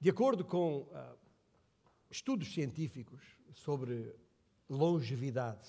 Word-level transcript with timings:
De 0.00 0.10
acordo 0.10 0.44
com 0.44 0.82
uh, 0.82 1.18
estudos 2.10 2.52
científicos 2.52 3.22
sobre 3.54 4.14
longevidade, 4.68 5.68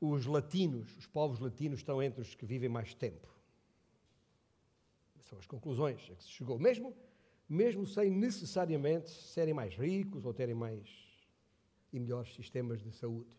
os 0.00 0.26
latinos, 0.26 0.96
os 0.96 1.06
povos 1.06 1.38
latinos, 1.38 1.78
estão 1.78 2.02
entre 2.02 2.20
os 2.20 2.34
que 2.34 2.46
vivem 2.46 2.68
mais 2.68 2.94
tempo. 2.94 3.28
São 5.22 5.38
as 5.38 5.46
conclusões 5.46 6.00
a 6.10 6.14
que 6.14 6.22
se 6.22 6.30
chegou, 6.30 6.58
mesmo, 6.58 6.94
mesmo 7.48 7.86
sem 7.86 8.10
necessariamente 8.10 9.10
serem 9.10 9.54
mais 9.54 9.74
ricos 9.74 10.24
ou 10.24 10.32
terem 10.32 10.54
mais 10.54 10.88
e 11.92 11.98
melhores 11.98 12.34
sistemas 12.34 12.82
de 12.82 12.92
saúde. 12.92 13.36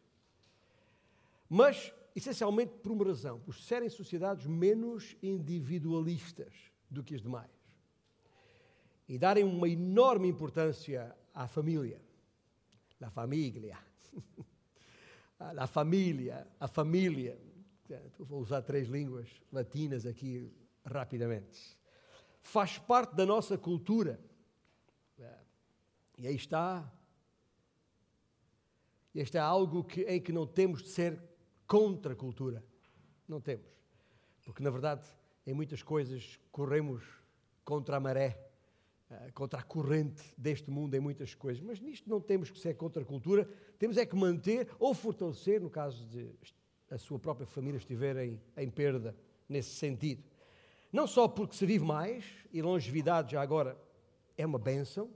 Mas, 1.50 1.94
essencialmente, 2.16 2.74
por 2.78 2.92
uma 2.92 3.06
razão: 3.06 3.40
por 3.40 3.56
serem 3.56 3.90
sociedades 3.90 4.46
menos 4.46 5.16
individualistas 5.22 6.54
do 6.90 7.04
que 7.04 7.16
as 7.16 7.22
demais 7.22 7.57
e 9.08 9.18
darem 9.18 9.44
uma 9.44 9.70
enorme 9.70 10.28
importância 10.28 11.16
à 11.34 11.48
família. 11.48 12.02
La 13.00 13.10
família. 13.10 13.78
La 15.54 15.68
família, 15.68 16.48
a 16.60 16.68
família. 16.68 17.40
Vou 18.18 18.42
usar 18.42 18.64
três 18.64 18.88
línguas 18.88 19.30
latinas 19.52 20.06
aqui 20.06 20.52
rapidamente. 20.84 21.78
Faz 22.42 22.78
parte 22.80 23.16
da 23.16 23.26
nossa 23.26 23.58
cultura. 23.58 24.20
E 26.18 26.28
aí 26.28 26.36
está. 26.36 26.92
Este 29.14 29.38
é 29.38 29.40
algo 29.40 29.84
que, 29.84 30.02
em 30.02 30.20
que 30.20 30.32
não 30.32 30.48
temos 30.48 30.82
de 30.82 30.90
ser 30.90 31.22
contra 31.68 32.14
a 32.14 32.16
cultura. 32.16 32.66
Não 33.28 33.40
temos. 33.40 33.68
Porque, 34.44 34.64
na 34.64 34.70
verdade, 34.70 35.08
em 35.46 35.54
muitas 35.54 35.84
coisas 35.84 36.40
corremos 36.52 37.04
contra 37.64 37.98
a 37.98 38.00
maré 38.00 38.47
eh, 39.10 39.32
contra 39.34 39.60
a 39.60 39.64
corrente 39.64 40.22
deste 40.38 40.70
mundo 40.70 40.94
em 40.94 41.00
muitas 41.00 41.34
coisas, 41.34 41.64
mas 41.64 41.80
nisto 41.80 42.10
não 42.10 42.20
temos 42.20 42.50
que 42.50 42.60
ser 42.60 42.76
contra 42.76 43.02
a 43.02 43.06
cultura, 43.06 43.50
temos 43.80 43.96
é 43.96 44.06
que 44.06 44.16
manter 44.16 44.68
ou 44.80 44.94
fortalecer, 44.94 45.62
no 45.62 45.70
caso 45.70 46.06
de 46.08 46.30
a 46.90 46.98
sua 46.98 47.18
própria 47.18 47.48
família 47.48 47.78
estiver 47.78 48.18
em, 48.18 48.42
em 48.58 48.70
perda, 48.70 49.16
nesse 49.48 49.76
sentido. 49.76 50.24
Não 50.92 51.08
só 51.08 51.28
porque 51.28 51.56
se 51.56 51.66
vive 51.66 51.86
mais, 51.86 52.26
e 52.52 52.62
longevidade 52.62 53.32
já 53.32 53.42
agora 53.42 53.78
é 54.38 54.46
uma 54.46 54.60
bênção 54.60 55.10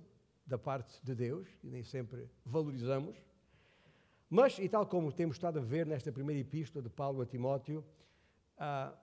da 0.46 0.58
parte 0.58 1.04
de 1.04 1.14
Deus, 1.14 1.48
e 1.64 1.70
nem 1.70 1.84
sempre 1.84 2.30
valorizamos, 2.46 3.16
mas, 4.30 4.58
e 4.60 4.70
tal 4.70 4.86
como 4.86 5.12
temos 5.12 5.36
estado 5.36 5.60
a 5.60 5.62
ver 5.62 5.86
nesta 5.86 6.12
primeira 6.12 6.40
epístola 6.40 6.82
de 6.82 6.90
Paulo 6.90 7.22
a 7.22 7.26
Timóteo, 7.26 7.84
ah, 8.58 8.94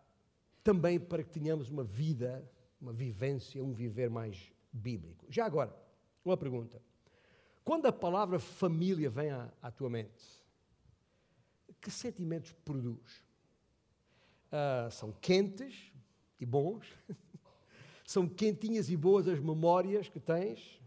também 0.65 0.99
para 0.99 1.23
que 1.23 1.31
tenhamos 1.31 1.71
uma 1.71 1.85
vida, 1.85 2.51
uma 2.81 2.93
vivência, 2.93 3.63
um 3.63 3.73
viver 3.73 4.09
mais 4.09 4.51
bíblico. 4.79 5.27
Já 5.29 5.45
agora, 5.45 5.75
uma 6.25 6.37
pergunta. 6.37 6.81
Quando 7.65 7.87
a 7.87 7.93
palavra 7.93 8.39
família 8.39 9.11
vem 9.11 9.31
à, 9.31 9.53
à 9.61 9.71
tua 9.71 9.91
mente, 9.91 10.25
que 11.81 11.91
sentimentos 11.91 12.53
produz? 12.65 13.25
Uh, 14.49 14.91
são 14.91 15.13
quentes 15.13 15.93
e 16.41 16.47
bons? 16.47 16.87
são 18.07 18.27
quentinhas 18.27 18.89
e 18.89 18.97
boas 18.97 19.29
as 19.29 19.39
memórias 19.39 20.09
que 20.09 20.19
tens? 20.19 20.81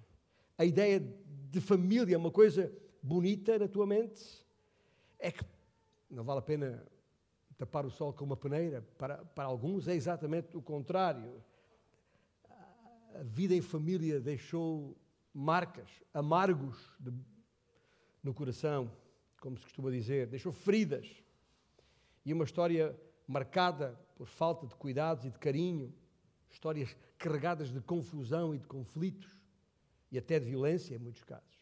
A 0.58 0.66
ideia 0.66 1.00
de 1.00 1.62
família 1.62 2.16
é 2.16 2.18
uma 2.18 2.32
coisa 2.32 2.74
bonita 3.02 3.60
na 3.60 3.68
tua 3.68 3.86
mente? 3.86 4.24
É 5.20 5.32
que 5.32 5.46
não 6.10 6.24
vale 6.24 6.40
a 6.40 6.44
pena 6.44 6.86
tapar 7.58 7.86
o 7.86 7.92
sol 7.92 8.12
com 8.12 8.26
uma 8.26 8.36
peneira. 8.36 8.82
Para, 8.98 9.18
para 9.18 9.46
alguns 9.46 9.88
é 9.88 9.94
exatamente 9.94 10.58
o 10.58 10.62
contrário 10.62 11.42
a 13.16 13.24
vida 13.24 13.54
em 13.54 13.62
família 13.62 14.20
deixou 14.20 14.98
marcas, 15.34 15.90
amargos 16.14 16.78
de, 17.00 17.12
no 18.24 18.34
coração, 18.34 18.92
como 19.40 19.58
se 19.58 19.64
costuma 19.64 19.90
dizer, 19.90 20.28
deixou 20.28 20.52
feridas. 20.52 21.08
E 22.26 22.34
uma 22.34 22.44
história 22.44 22.96
marcada 23.28 24.00
por 24.16 24.28
falta 24.28 24.68
de 24.68 24.76
cuidados 24.76 25.26
e 25.26 25.30
de 25.30 25.40
carinho, 25.40 25.94
histórias 26.50 26.96
carregadas 27.18 27.72
de 27.72 27.82
confusão 27.82 28.54
e 28.54 28.60
de 28.60 28.68
conflitos 28.68 29.40
e 30.12 30.18
até 30.18 30.40
de 30.40 30.46
violência 30.46 30.96
em 30.96 31.00
muitos 31.00 31.24
casos. 31.24 31.62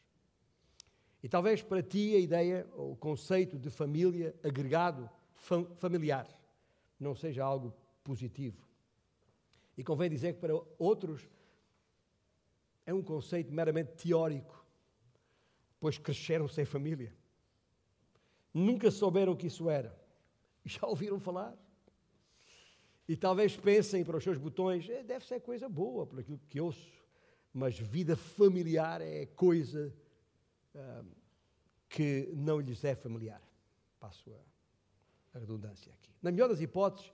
E 1.21 1.29
talvez 1.29 1.61
para 1.61 1.83
ti 1.83 2.15
a 2.15 2.19
ideia 2.19 2.67
ou 2.73 2.93
o 2.93 2.95
conceito 2.95 3.57
de 3.57 3.69
família 3.69 4.35
agregado, 4.43 5.09
fam 5.33 5.65
familiar, 5.75 6.27
não 6.99 7.13
seja 7.13 7.43
algo 7.43 7.73
positivo. 8.03 8.65
E 9.77 9.83
convém 9.83 10.09
dizer 10.09 10.33
que 10.33 10.39
para 10.39 10.53
outros 10.77 11.29
é 12.89 12.93
um 12.93 13.03
conceito 13.03 13.53
meramente 13.53 13.91
teórico, 13.91 14.65
pois 15.79 15.99
cresceram 15.99 16.47
sem 16.47 16.65
família. 16.65 17.13
Nunca 18.51 18.89
souberam 18.89 19.33
o 19.33 19.37
que 19.37 19.45
isso 19.45 19.69
era. 19.69 19.95
Já 20.65 20.87
ouviram 20.87 21.19
falar? 21.19 21.55
E 23.07 23.15
talvez 23.15 23.55
pensem 23.55 24.03
para 24.03 24.17
os 24.17 24.23
seus 24.23 24.39
botões, 24.39 24.89
é, 24.89 25.03
deve 25.03 25.23
ser 25.23 25.39
coisa 25.39 25.69
boa, 25.69 26.07
por 26.07 26.19
aquilo 26.19 26.39
que 26.49 26.59
ouço, 26.59 26.91
mas 27.53 27.77
vida 27.77 28.15
familiar 28.15 29.01
é 29.01 29.27
coisa 29.27 29.93
ah, 30.75 31.03
que 31.87 32.27
não 32.33 32.59
lhes 32.59 32.83
é 32.83 32.95
familiar. 32.95 33.41
Passo 33.99 34.31
a 35.33 35.37
redundância 35.37 35.93
aqui. 35.93 36.11
Na 36.23 36.31
melhor 36.31 36.49
das 36.49 36.59
hipóteses, 36.59 37.13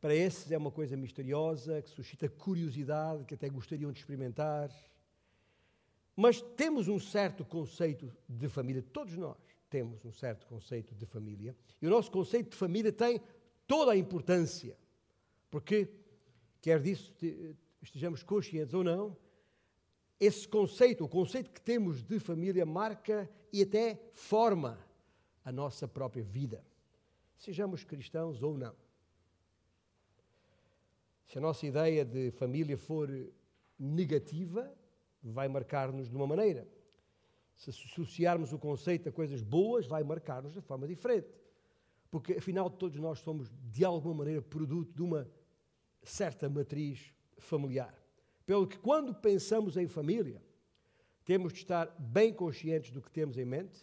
para 0.00 0.14
esses 0.14 0.50
é 0.52 0.58
uma 0.58 0.70
coisa 0.70 0.96
misteriosa, 0.96 1.82
que 1.82 1.90
suscita 1.90 2.28
curiosidade, 2.28 3.24
que 3.24 3.34
até 3.34 3.48
gostariam 3.48 3.90
de 3.90 3.98
experimentar. 3.98 4.70
Mas 6.14 6.40
temos 6.40 6.88
um 6.88 6.98
certo 6.98 7.44
conceito 7.44 8.12
de 8.28 8.48
família, 8.48 8.82
todos 8.82 9.16
nós 9.16 9.36
temos 9.68 10.04
um 10.04 10.12
certo 10.12 10.46
conceito 10.46 10.94
de 10.94 11.04
família, 11.06 11.56
e 11.80 11.86
o 11.86 11.90
nosso 11.90 12.10
conceito 12.10 12.50
de 12.50 12.56
família 12.56 12.92
tem 12.92 13.20
toda 13.66 13.92
a 13.92 13.96
importância, 13.96 14.76
porque, 15.50 15.88
quer 16.60 16.80
disso 16.80 17.12
estejamos 17.82 18.22
conscientes 18.22 18.74
ou 18.74 18.82
não, 18.82 19.16
esse 20.18 20.48
conceito, 20.48 21.04
o 21.04 21.08
conceito 21.08 21.50
que 21.50 21.60
temos 21.60 22.02
de 22.02 22.18
família, 22.18 22.64
marca 22.64 23.28
e 23.52 23.62
até 23.62 24.00
forma 24.12 24.78
a 25.44 25.52
nossa 25.52 25.86
própria 25.86 26.24
vida, 26.24 26.64
sejamos 27.36 27.84
cristãos 27.84 28.42
ou 28.42 28.56
não. 28.56 28.85
Se 31.26 31.38
a 31.38 31.40
nossa 31.40 31.66
ideia 31.66 32.04
de 32.04 32.30
família 32.32 32.78
for 32.78 33.10
negativa, 33.78 34.72
vai 35.22 35.48
marcar-nos 35.48 36.08
de 36.08 36.16
uma 36.16 36.26
maneira. 36.26 36.66
Se 37.54 37.70
associarmos 37.70 38.52
o 38.52 38.58
conceito 38.58 39.08
a 39.08 39.12
coisas 39.12 39.42
boas, 39.42 39.86
vai 39.86 40.04
marcar-nos 40.04 40.52
de 40.52 40.60
forma 40.60 40.86
diferente. 40.86 41.28
Porque, 42.10 42.34
afinal, 42.34 42.70
todos 42.70 42.98
nós 42.98 43.18
somos, 43.18 43.50
de 43.70 43.84
alguma 43.84 44.14
maneira, 44.14 44.40
produto 44.40 44.94
de 44.94 45.02
uma 45.02 45.28
certa 46.02 46.48
matriz 46.48 47.12
familiar. 47.38 47.94
Pelo 48.44 48.66
que, 48.66 48.78
quando 48.78 49.12
pensamos 49.14 49.76
em 49.76 49.88
família, 49.88 50.40
temos 51.24 51.52
de 51.52 51.58
estar 51.58 51.86
bem 51.98 52.32
conscientes 52.32 52.92
do 52.92 53.02
que 53.02 53.10
temos 53.10 53.36
em 53.36 53.44
mente, 53.44 53.82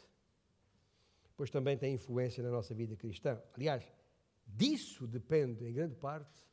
pois 1.36 1.50
também 1.50 1.78
tem 1.78 1.94
influência 1.94 2.42
na 2.42 2.50
nossa 2.50 2.74
vida 2.74 2.96
cristã. 2.96 3.42
Aliás, 3.54 3.84
disso 4.48 5.06
depende, 5.06 5.66
em 5.68 5.74
grande 5.74 5.96
parte, 5.96 6.48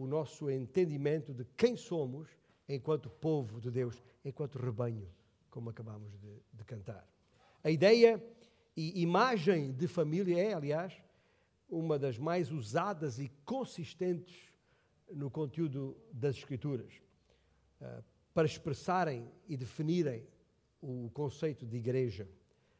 o 0.00 0.06
nosso 0.06 0.50
entendimento 0.50 1.34
de 1.34 1.44
quem 1.56 1.76
somos 1.76 2.28
enquanto 2.66 3.10
povo 3.10 3.60
de 3.60 3.70
Deus, 3.70 4.02
enquanto 4.24 4.58
rebanho, 4.58 5.06
como 5.50 5.68
acabamos 5.68 6.18
de, 6.18 6.42
de 6.54 6.64
cantar. 6.64 7.06
A 7.62 7.70
ideia 7.70 8.22
e 8.74 9.02
imagem 9.02 9.72
de 9.72 9.86
família 9.86 10.40
é, 10.40 10.54
aliás, 10.54 10.94
uma 11.68 11.98
das 11.98 12.16
mais 12.18 12.50
usadas 12.50 13.18
e 13.18 13.28
consistentes 13.44 14.50
no 15.12 15.30
conteúdo 15.30 15.94
das 16.10 16.36
Escrituras, 16.36 16.94
uh, 17.82 18.02
para 18.32 18.46
expressarem 18.46 19.30
e 19.46 19.56
definirem 19.56 20.26
o 20.80 21.10
conceito 21.12 21.66
de 21.66 21.76
igreja. 21.76 22.26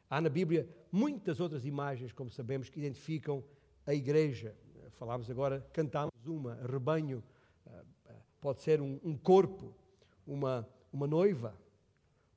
Há 0.09 0.23
na 0.23 0.31
Bíblia 0.31 0.67
muitas 0.91 1.39
outras 1.39 1.67
imagens, 1.67 2.13
como 2.13 2.31
sabemos, 2.31 2.71
que 2.71 2.81
identificam 2.81 3.45
a 3.85 3.93
igreja. 3.93 4.57
Falámos 4.93 5.31
agora, 5.31 5.67
cantámos 5.73 6.10
uma, 6.27 6.55
rebanho, 6.67 7.23
ah, 7.67 7.85
ah, 8.07 8.15
pode 8.41 8.63
ser 8.63 8.81
um, 8.81 9.01
um 9.03 9.17
corpo, 9.17 9.75
uma, 10.27 10.69
uma 10.93 11.07
noiva, 11.07 11.55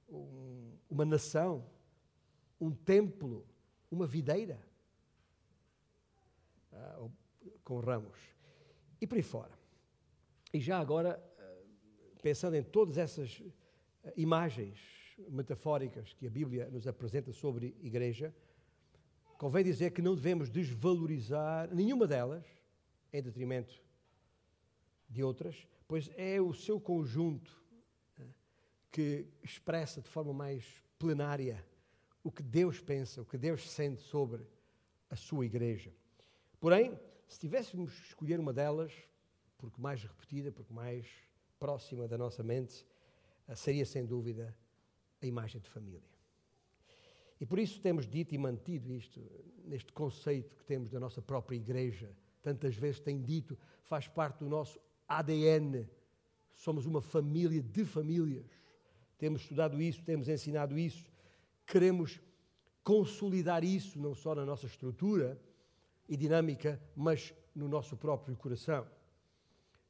um, 0.10 0.72
uma 0.90 1.06
nação, 1.06 1.66
um 2.60 2.72
templo, 2.72 3.46
uma 3.92 4.08
videira, 4.08 4.60
uh, 6.72 7.12
com 7.64 7.80
ramos, 7.80 8.18
e 9.02 9.08
por 9.08 9.16
aí 9.16 9.24
fora. 9.24 9.52
E 10.54 10.60
já 10.60 10.80
agora, 10.80 11.22
pensando 12.22 12.56
em 12.56 12.64
todas 12.64 12.98
essas 12.98 13.42
imagens 14.16 14.80
metafóricas 15.30 16.14
que 16.14 16.28
a 16.28 16.30
Bíblia 16.30 16.70
nos 16.70 16.88
apresenta 16.88 17.32
sobre 17.32 17.76
igreja, 17.82 18.34
convém 19.38 19.64
dizer 19.64 19.92
que 19.92 20.02
não 20.02 20.16
devemos 20.16 20.50
desvalorizar 20.50 21.74
nenhuma 21.74 22.08
delas 22.08 22.46
em 23.13 23.21
detrimento 23.21 23.81
de 25.07 25.24
outras, 25.24 25.68
pois 25.88 26.10
é 26.18 26.42
o 26.42 26.54
seu 26.54 26.81
conjunto 26.81 27.62
que 28.92 29.27
expressa 29.44 30.01
de 30.01 30.10
forma 30.10 30.33
mais 30.33 30.83
plenária 31.00 31.65
o 32.24 32.31
que 32.31 32.44
Deus 32.44 32.80
pensa, 32.80 33.21
o 33.21 33.25
que 33.25 33.38
Deus 33.38 33.69
sente 33.69 34.01
sobre 34.01 34.45
a 35.10 35.15
sua 35.15 35.45
igreja. 35.45 35.94
Porém, 36.60 36.98
se 37.27 37.39
tivéssemos 37.39 37.92
de 37.92 38.01
escolher 38.04 38.39
uma 38.39 38.54
delas, 38.54 38.94
porque 39.57 39.81
mais 39.81 40.04
repetida, 40.04 40.51
porque 40.51 40.74
mais 40.74 41.07
próxima 41.60 42.07
da 42.07 42.18
nossa 42.18 42.44
mente, 42.44 42.86
eh, 43.48 43.56
seria 43.56 43.86
sem 43.86 44.06
dúvida 44.06 44.56
a 45.21 45.25
imagem 45.25 45.60
de 45.60 45.69
família. 45.69 46.13
E 47.39 47.45
por 47.45 47.60
isso 47.60 47.81
temos 47.81 48.07
dito 48.07 48.33
e 48.33 48.38
mantido 48.38 48.94
isto, 48.94 49.21
neste 49.65 49.92
conceito 49.92 50.56
que 50.56 50.63
temos 50.63 50.89
da 50.89 51.00
nossa 51.00 51.21
própria 51.21 51.56
igreja. 51.56 52.15
Tantas 52.44 52.75
vezes 52.75 53.00
tem 53.00 53.19
dito, 53.19 53.57
faz 53.84 54.07
parte 54.07 54.40
do 54.40 54.50
nosso 54.50 54.80
ADN. 55.07 55.90
Somos 56.54 56.86
uma 56.86 57.01
família 57.01 57.63
de 57.63 57.86
famílias. 57.86 58.45
Temos 59.18 59.42
estudado 59.42 59.81
isso, 59.81 60.04
temos 60.04 60.28
ensinado 60.28 60.78
isso. 60.78 61.10
Queremos 61.66 62.19
consolidar 62.84 63.63
isso 63.63 63.98
não 63.98 64.13
só 64.13 64.36
na 64.36 64.45
nossa 64.45 64.66
estrutura 64.66 65.40
e 66.07 66.18
dinâmica, 66.18 66.80
mas 66.95 67.34
no 67.56 67.69
nosso 67.69 67.95
próprio 67.95 68.36
coração. 68.36 68.86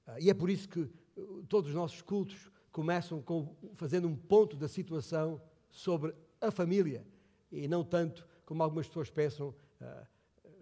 Ah, 0.06 0.19
e 0.19 0.29
é 0.29 0.33
por 0.33 0.49
isso 0.49 0.69
que 0.69 0.81
uh, 0.81 1.44
todos 1.49 1.71
os 1.71 1.75
nossos 1.75 2.01
cultos 2.01 2.51
começam 2.71 3.21
com, 3.21 3.56
fazendo 3.73 4.07
um 4.07 4.15
ponto 4.15 4.56
da 4.56 4.67
situação 4.67 5.41
sobre 5.71 6.13
a 6.39 6.51
família 6.51 7.06
e 7.51 7.67
não 7.67 7.83
tanto 7.83 8.27
como 8.45 8.61
algumas 8.61 8.88
pessoas 8.88 9.09
pensam, 9.09 9.49
uh, 9.81 10.07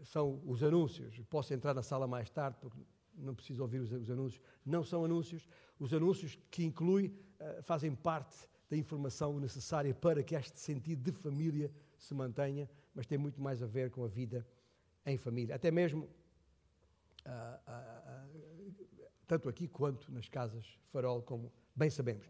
são 0.03 0.41
os 0.45 0.63
anúncios. 0.63 1.19
Posso 1.29 1.53
entrar 1.53 1.73
na 1.73 1.83
sala 1.83 2.07
mais 2.07 2.29
tarde 2.29 2.57
porque 2.59 2.79
não 3.15 3.35
preciso 3.35 3.61
ouvir 3.61 3.79
os, 3.79 3.91
os 3.91 4.09
anúncios. 4.09 4.41
Não 4.65 4.83
são 4.83 5.05
anúncios. 5.05 5.47
Os 5.79 5.93
anúncios 5.93 6.37
que 6.49 6.63
inclui 6.63 7.07
uh, 7.39 7.61
fazem 7.63 7.93
parte 7.95 8.37
da 8.69 8.77
informação 8.77 9.39
necessária 9.39 9.93
para 9.93 10.23
que 10.23 10.35
este 10.35 10.59
sentido 10.59 11.11
de 11.11 11.17
família 11.17 11.71
se 11.97 12.13
mantenha, 12.13 12.69
mas 12.95 13.05
tem 13.05 13.17
muito 13.17 13.41
mais 13.41 13.61
a 13.61 13.67
ver 13.67 13.91
com 13.91 14.03
a 14.03 14.07
vida 14.07 14.47
em 15.05 15.17
família. 15.17 15.55
Até 15.55 15.69
mesmo, 15.71 16.05
uh, 17.25 17.29
uh, 17.67 18.85
tanto 19.27 19.49
aqui 19.49 19.67
quanto 19.67 20.11
nas 20.11 20.27
casas 20.29 20.65
farol, 20.91 21.21
como 21.21 21.51
bem 21.75 21.89
sabemos. 21.89 22.27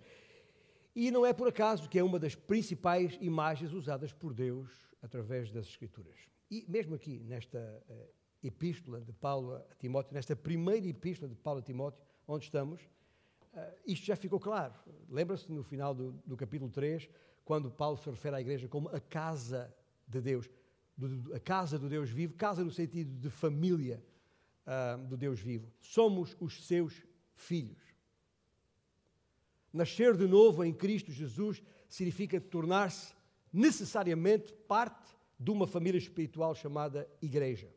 E 0.96 1.10
não 1.10 1.26
é 1.26 1.32
por 1.32 1.48
acaso 1.48 1.88
que 1.88 1.98
é 1.98 2.04
uma 2.04 2.20
das 2.20 2.36
principais 2.36 3.18
imagens 3.22 3.72
usadas 3.72 4.12
por 4.12 4.34
Deus 4.34 4.70
através 5.02 5.52
das 5.52 5.68
Escrituras. 5.68 6.20
E 6.52 6.66
mesmo 6.68 6.94
aqui, 6.94 7.20
nesta 7.20 7.84
uh, 7.90 8.10
epístola 8.44 9.02
de 9.02 9.14
Paulo 9.14 9.56
a 9.56 9.76
Timóteo, 9.80 10.14
nesta 10.14 10.36
primeira 10.36 10.86
epístola 10.86 11.30
de 11.30 11.36
Paulo 11.36 11.62
a 11.62 11.64
Timóteo, 11.64 12.04
onde 12.28 12.44
estamos, 12.46 12.82
Uh, 13.54 13.60
isto 13.86 14.06
já 14.06 14.16
ficou 14.16 14.40
claro. 14.40 14.74
Lembra-se 15.10 15.52
no 15.52 15.62
final 15.62 15.94
do, 15.94 16.14
do, 16.26 16.38
capítulo 16.38 16.72
3, 16.72 17.10
quando 17.44 17.70
Paulo 17.70 17.98
se 17.98 18.10
refere 18.10 18.38
à 18.38 18.42
igreja 18.42 18.68
como 18.70 18.88
a 18.90 19.00
casa 19.00 19.76
de 20.08 20.22
Deus, 20.22 20.50
do, 20.96 21.34
a 21.36 21.40
casa 21.40 21.78
do 21.78 21.90
Deus 21.90 22.10
vivo, 22.10 22.34
casa 22.36 22.64
no 22.64 22.72
sentido 22.72 23.14
de 23.20 23.30
família 23.30 24.02
uh, 24.66 25.06
do 25.06 25.18
Deus 25.18 25.42
vivo. 25.42 25.70
Somos 25.82 26.36
os 26.40 26.66
seus 26.66 27.04
filhos. 27.36 27.82
Nascer 29.74 30.16
de 30.16 30.28
novo 30.28 30.64
em 30.64 30.74
Cristo 30.74 31.12
Jesus 31.12 31.62
significa 31.90 32.40
tornar-se 32.40 33.14
necessariamente 33.52 34.54
parte 34.66 35.14
de 35.42 35.50
uma 35.50 35.66
família 35.66 35.98
espiritual 35.98 36.54
chamada 36.54 37.10
igreja. 37.20 37.68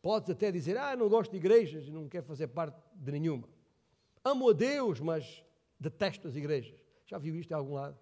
Podes 0.00 0.30
até 0.30 0.50
dizer, 0.50 0.78
ah, 0.78 0.96
não 0.96 1.06
gosto 1.06 1.30
de 1.30 1.36
igrejas 1.36 1.86
e 1.86 1.90
não 1.90 2.08
quero 2.08 2.24
fazer 2.24 2.48
parte 2.48 2.80
de 2.94 3.12
nenhuma. 3.12 3.46
Amo 4.24 4.48
a 4.48 4.52
Deus, 4.54 4.98
mas 4.98 5.44
detesto 5.78 6.26
as 6.26 6.34
igrejas. 6.34 6.74
Já 7.06 7.18
viu 7.18 7.36
isto 7.36 7.50
em 7.50 7.54
algum 7.54 7.74
lado? 7.74 7.98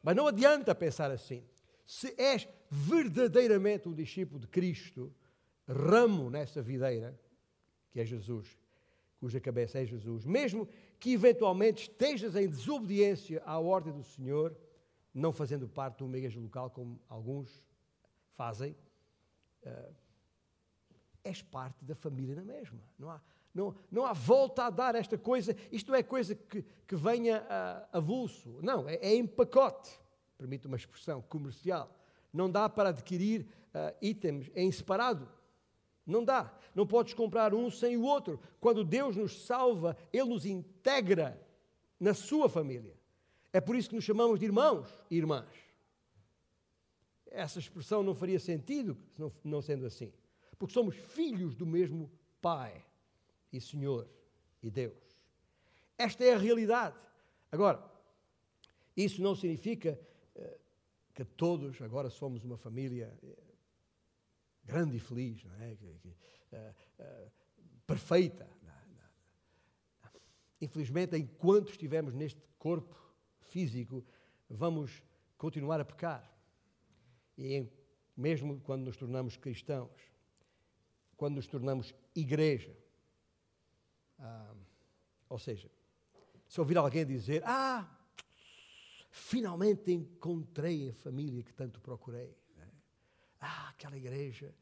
Mas 0.00 0.14
não 0.14 0.28
adianta 0.28 0.72
pensar 0.72 1.10
assim. 1.10 1.42
Se 1.84 2.14
és 2.16 2.48
verdadeiramente 2.70 3.88
um 3.88 3.92
discípulo 3.92 4.38
de 4.38 4.46
Cristo, 4.46 5.12
ramo 5.66 6.30
nessa 6.30 6.62
videira, 6.62 7.18
que 7.90 7.98
é 7.98 8.04
Jesus, 8.04 8.56
cuja 9.18 9.40
cabeça 9.40 9.80
é 9.80 9.84
Jesus, 9.84 10.24
mesmo 10.24 10.68
que 11.00 11.12
eventualmente 11.12 11.82
estejas 11.82 12.36
em 12.36 12.48
desobediência 12.48 13.42
à 13.44 13.58
ordem 13.58 13.92
do 13.92 14.04
Senhor, 14.04 14.56
não 15.16 15.32
fazendo 15.32 15.66
parte 15.66 15.98
de 15.98 16.04
uma 16.04 16.18
igreja 16.18 16.38
local, 16.38 16.70
como 16.70 17.00
alguns 17.08 17.64
fazem, 18.34 18.76
uh, 19.64 19.94
és 21.24 21.40
parte 21.40 21.82
da 21.86 21.94
família 21.94 22.34
na 22.34 22.44
mesma. 22.44 22.78
Não 22.98 23.10
há, 23.10 23.20
não, 23.54 23.74
não 23.90 24.04
há 24.04 24.12
volta 24.12 24.64
a 24.66 24.70
dar 24.70 24.94
esta 24.94 25.16
coisa. 25.16 25.56
Isto 25.72 25.90
não 25.90 25.98
é 25.98 26.02
coisa 26.02 26.34
que, 26.34 26.62
que 26.86 26.94
venha 26.94 27.46
a 27.48 27.96
avulso. 27.96 28.58
Não, 28.62 28.86
é, 28.86 28.96
é 28.96 29.14
em 29.14 29.26
pacote. 29.26 29.98
Permite 30.36 30.66
uma 30.66 30.76
expressão 30.76 31.22
comercial. 31.22 31.90
Não 32.30 32.50
dá 32.50 32.68
para 32.68 32.90
adquirir 32.90 33.48
uh, 33.74 33.96
itens 34.02 34.50
em 34.54 34.70
separado. 34.70 35.26
Não 36.06 36.22
dá. 36.22 36.54
Não 36.74 36.86
podes 36.86 37.14
comprar 37.14 37.54
um 37.54 37.70
sem 37.70 37.96
o 37.96 38.02
outro. 38.02 38.38
Quando 38.60 38.84
Deus 38.84 39.16
nos 39.16 39.46
salva, 39.46 39.96
Ele 40.12 40.28
nos 40.28 40.44
integra 40.44 41.40
na 41.98 42.12
sua 42.12 42.50
família. 42.50 42.94
É 43.56 43.60
por 43.62 43.74
isso 43.74 43.88
que 43.88 43.94
nos 43.94 44.04
chamamos 44.04 44.38
de 44.38 44.44
irmãos 44.44 44.86
e 45.10 45.16
irmãs. 45.16 45.48
Essa 47.30 47.58
expressão 47.58 48.02
não 48.02 48.14
faria 48.14 48.38
sentido 48.38 48.98
não, 49.42 49.62
sendo 49.62 49.86
assim. 49.86 50.12
Porque 50.58 50.74
somos 50.74 50.94
filhos 50.94 51.54
do 51.54 51.64
mesmo 51.64 52.12
Pai 52.42 52.84
e 53.50 53.58
Senhor 53.58 54.06
e 54.62 54.70
Deus. 54.70 55.02
Esta 55.96 56.22
é 56.22 56.34
a 56.34 56.38
realidade. 56.38 56.98
Agora, 57.50 57.82
isso 58.94 59.22
não 59.22 59.34
significa 59.34 59.98
uh, 60.34 60.60
que 61.14 61.24
todos 61.24 61.80
agora 61.80 62.10
somos 62.10 62.44
uma 62.44 62.58
família 62.58 63.10
uh, 63.22 63.36
grande 64.64 64.98
e 64.98 65.00
feliz, 65.00 65.42
não 65.44 65.54
é? 65.62 65.72
Uh, 65.72 67.30
perfeita. 67.86 68.46
Não. 68.62 70.10
Infelizmente, 70.60 71.16
enquanto 71.16 71.70
estivermos 71.70 72.12
neste 72.12 72.42
corpo 72.58 73.05
físico, 73.56 74.04
vamos 74.50 75.02
continuar 75.38 75.80
a 75.80 75.84
pecar. 75.84 76.30
E 77.38 77.66
mesmo 78.14 78.60
quando 78.60 78.84
nos 78.84 78.98
tornamos 78.98 79.38
cristãos, 79.38 79.98
quando 81.16 81.36
nos 81.36 81.46
tornamos 81.46 81.94
igreja, 82.14 82.76
ah, 84.18 84.54
ou 85.30 85.38
seja, 85.38 85.70
se 86.46 86.60
ouvir 86.60 86.76
alguém 86.76 87.06
dizer: 87.06 87.42
Ah, 87.46 87.88
finalmente 89.10 89.90
encontrei 89.90 90.90
a 90.90 90.94
família 90.94 91.42
que 91.42 91.54
tanto 91.54 91.80
procurei. 91.80 92.36
Né? 92.58 92.70
Ah, 93.40 93.70
aquela 93.70 93.96
igreja 93.96 94.54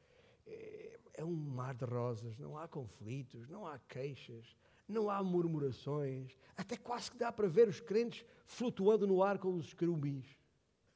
é, 0.47 1.01
é 1.15 1.25
um 1.25 1.35
mar 1.35 1.75
de 1.75 1.85
rosas, 1.85 2.39
não 2.39 2.57
há 2.57 2.69
conflitos, 2.69 3.49
não 3.49 3.67
há 3.67 3.77
queixas, 3.77 4.57
não 4.89 5.11
há 5.11 5.23
murmurações, 5.23 6.37
até 6.57 6.77
quase 6.77 7.11
que 7.11 7.17
dá 7.17 7.33
para 7.33 7.49
ver 7.49 7.69
os 7.69 7.81
crentes 7.81 8.25
flutuando 8.47 9.07
no 9.07 9.23
ar 9.23 9.39
com 9.39 9.55
os 9.55 9.73
querubins. 9.73 10.27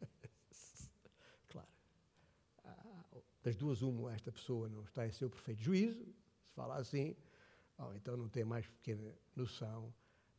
claro, 1.49 1.69
ah, 2.65 3.05
das 3.43 3.57
duas, 3.57 3.83
uma, 3.83 4.15
esta 4.15 4.31
pessoa 4.31 4.69
não 4.69 4.83
está 4.83 5.07
em 5.07 5.11
seu 5.11 5.31
perfeito 5.31 5.63
juízo, 5.63 6.05
se 6.45 6.53
fala 6.53 6.77
assim, 6.77 7.17
ou 7.79 7.95
então 7.95 8.17
não 8.17 8.29
tem 8.29 8.45
mais 8.45 8.67
pequena 8.67 9.15
noção 9.35 9.93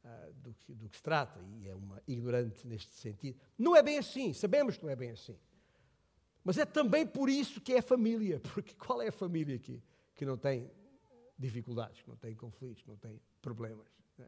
uh, 0.04 0.34
do, 0.34 0.54
que, 0.54 0.74
do 0.74 0.90
que 0.90 0.98
se 0.98 1.04
trata 1.04 1.40
e 1.58 1.68
é 1.68 1.76
uma 1.76 2.02
ignorante 2.08 2.68
neste 2.68 2.94
sentido. 2.94 3.40
Não 3.58 3.76
é 3.76 3.82
bem 3.82 3.98
assim, 3.98 4.34
sabemos 4.34 4.78
que 4.78 4.84
não 4.84 4.92
é 4.92 4.96
bem 4.96 5.12
assim. 5.12 5.38
Mas 6.44 6.58
é 6.58 6.66
também 6.66 7.06
por 7.06 7.30
isso 7.30 7.62
que 7.62 7.74
é 7.74 7.82
família, 7.82 8.40
porque 8.54 8.74
qual 8.76 9.02
é 9.02 9.08
a 9.08 9.12
família 9.12 9.56
aqui 9.56 9.82
que 10.16 10.26
não 10.26 10.38
tem 10.38 10.70
dificuldades, 11.40 12.02
que 12.02 12.10
não 12.10 12.18
tem 12.18 12.36
conflitos, 12.36 12.84
que 12.84 12.90
não 12.90 12.98
tem 12.98 13.20
problemas? 13.42 13.88
Né? 14.18 14.28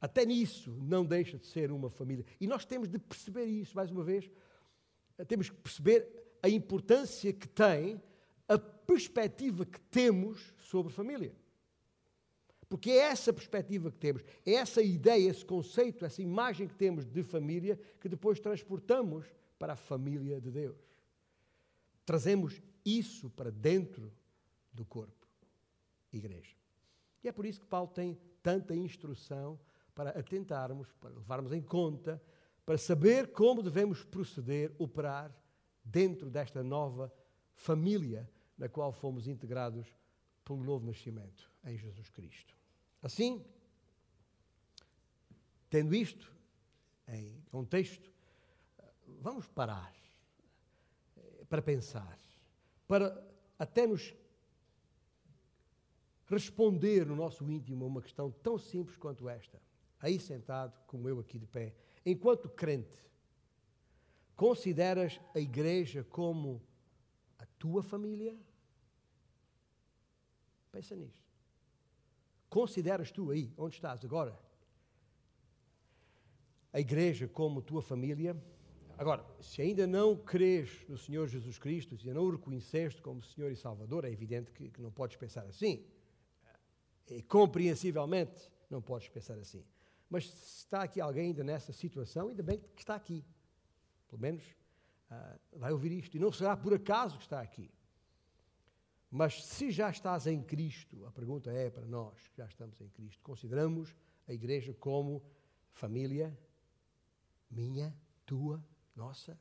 Até 0.00 0.24
nisso 0.26 0.70
não 0.82 1.04
deixa 1.04 1.38
de 1.38 1.46
ser 1.46 1.72
uma 1.72 1.90
família. 1.90 2.24
E 2.40 2.46
nós 2.46 2.64
temos 2.64 2.88
de 2.88 2.98
perceber 2.98 3.44
isso, 3.44 3.74
mais 3.74 3.90
uma 3.90 4.04
vez, 4.04 4.30
temos 5.26 5.48
que 5.50 5.56
perceber 5.56 6.06
a 6.42 6.48
importância 6.48 7.32
que 7.32 7.48
tem 7.48 8.00
a 8.48 8.58
perspectiva 8.58 9.64
que 9.64 9.80
temos 9.80 10.52
sobre 10.58 10.92
família. 10.92 11.34
Porque 12.68 12.90
é 12.90 12.98
essa 12.98 13.32
perspectiva 13.32 13.90
que 13.90 13.98
temos, 13.98 14.22
é 14.46 14.52
essa 14.52 14.80
ideia, 14.80 15.28
esse 15.28 15.44
conceito, 15.44 16.04
essa 16.04 16.22
imagem 16.22 16.68
que 16.68 16.74
temos 16.74 17.04
de 17.04 17.22
família 17.22 17.78
que 18.00 18.08
depois 18.08 18.38
transportamos 18.38 19.26
para 19.58 19.72
a 19.72 19.76
família 19.76 20.40
de 20.40 20.52
Deus. 20.52 20.78
Trazemos 22.06 22.62
isso 22.84 23.28
para 23.30 23.50
dentro 23.50 24.12
do 24.72 24.84
corpo, 24.84 25.19
igreja. 26.12 26.56
E 27.22 27.28
é 27.28 27.32
por 27.32 27.44
isso 27.44 27.60
que 27.60 27.66
Paulo 27.66 27.88
tem 27.88 28.18
tanta 28.42 28.74
instrução 28.74 29.58
para 29.94 30.10
atentarmos, 30.10 30.92
para 31.00 31.10
levarmos 31.10 31.52
em 31.52 31.62
conta, 31.62 32.22
para 32.64 32.78
saber 32.78 33.32
como 33.32 33.62
devemos 33.62 34.04
proceder, 34.04 34.74
operar 34.78 35.34
dentro 35.84 36.30
desta 36.30 36.62
nova 36.62 37.12
família 37.54 38.30
na 38.56 38.68
qual 38.68 38.92
fomos 38.92 39.26
integrados 39.26 39.86
pelo 40.44 40.62
novo 40.62 40.86
nascimento 40.86 41.50
em 41.64 41.76
Jesus 41.76 42.08
Cristo. 42.10 42.56
Assim, 43.02 43.44
Tendo 45.70 45.94
isto 45.94 46.34
em 47.06 47.40
contexto, 47.48 48.12
vamos 49.20 49.46
parar 49.46 49.94
eh, 51.16 51.44
para 51.48 51.62
pensar, 51.62 52.18
para 52.88 53.24
até 53.56 53.86
nos 53.86 54.12
responder 56.30 57.04
no 57.04 57.16
nosso 57.16 57.50
íntimo 57.50 57.84
a 57.84 57.88
uma 57.88 58.00
questão 58.00 58.30
tão 58.30 58.56
simples 58.56 58.96
quanto 58.96 59.28
esta. 59.28 59.60
Aí 59.98 60.18
sentado, 60.18 60.72
como 60.86 61.08
eu 61.08 61.18
aqui 61.18 61.38
de 61.38 61.46
pé, 61.46 61.74
enquanto 62.06 62.48
crente, 62.48 62.96
consideras 64.36 65.20
a 65.34 65.40
igreja 65.40 66.04
como 66.04 66.62
a 67.38 67.44
tua 67.58 67.82
família? 67.82 68.38
Pensa 70.70 70.94
nisto. 70.94 71.28
Consideras 72.48 73.10
tu 73.10 73.30
aí, 73.30 73.52
onde 73.56 73.74
estás 73.74 74.04
agora, 74.04 74.38
a 76.72 76.80
igreja 76.80 77.28
como 77.28 77.60
tua 77.60 77.82
família? 77.82 78.40
Agora, 78.96 79.24
se 79.40 79.60
ainda 79.62 79.86
não 79.86 80.16
crês 80.16 80.84
no 80.88 80.96
Senhor 80.96 81.26
Jesus 81.26 81.58
Cristo, 81.58 81.96
se 81.96 82.08
ainda 82.08 82.20
não 82.20 82.26
o 82.26 82.30
reconheceste 82.30 83.02
como 83.02 83.22
Senhor 83.22 83.50
e 83.50 83.56
Salvador, 83.56 84.04
é 84.04 84.10
evidente 84.10 84.52
que, 84.52 84.68
que 84.68 84.80
não 84.80 84.90
podes 84.90 85.16
pensar 85.16 85.44
assim. 85.46 85.84
E 87.10 87.22
compreensivelmente 87.22 88.50
não 88.70 88.80
podes 88.80 89.08
pensar 89.08 89.38
assim. 89.38 89.64
Mas 90.08 90.30
se 90.30 90.58
está 90.64 90.82
aqui 90.82 91.00
alguém 91.00 91.26
ainda 91.26 91.44
nessa 91.44 91.72
situação, 91.72 92.28
ainda 92.28 92.42
bem 92.42 92.58
que 92.74 92.82
está 92.82 92.94
aqui. 92.94 93.24
Pelo 94.08 94.20
menos 94.20 94.42
uh, 95.10 95.58
vai 95.58 95.72
ouvir 95.72 95.92
isto. 95.92 96.16
E 96.16 96.20
não 96.20 96.32
será 96.32 96.56
por 96.56 96.72
acaso 96.74 97.16
que 97.16 97.24
está 97.24 97.40
aqui. 97.40 97.70
Mas 99.10 99.44
se 99.44 99.70
já 99.70 99.90
estás 99.90 100.26
em 100.26 100.40
Cristo, 100.40 101.04
a 101.04 101.10
pergunta 101.10 101.50
é 101.50 101.68
para 101.68 101.84
nós 101.84 102.28
que 102.28 102.36
já 102.36 102.46
estamos 102.46 102.80
em 102.80 102.88
Cristo: 102.88 103.22
consideramos 103.22 103.94
a 104.28 104.32
igreja 104.32 104.72
como 104.74 105.22
família 105.72 106.36
minha, 107.50 107.92
tua, 108.24 108.64
nossa? 108.94 109.38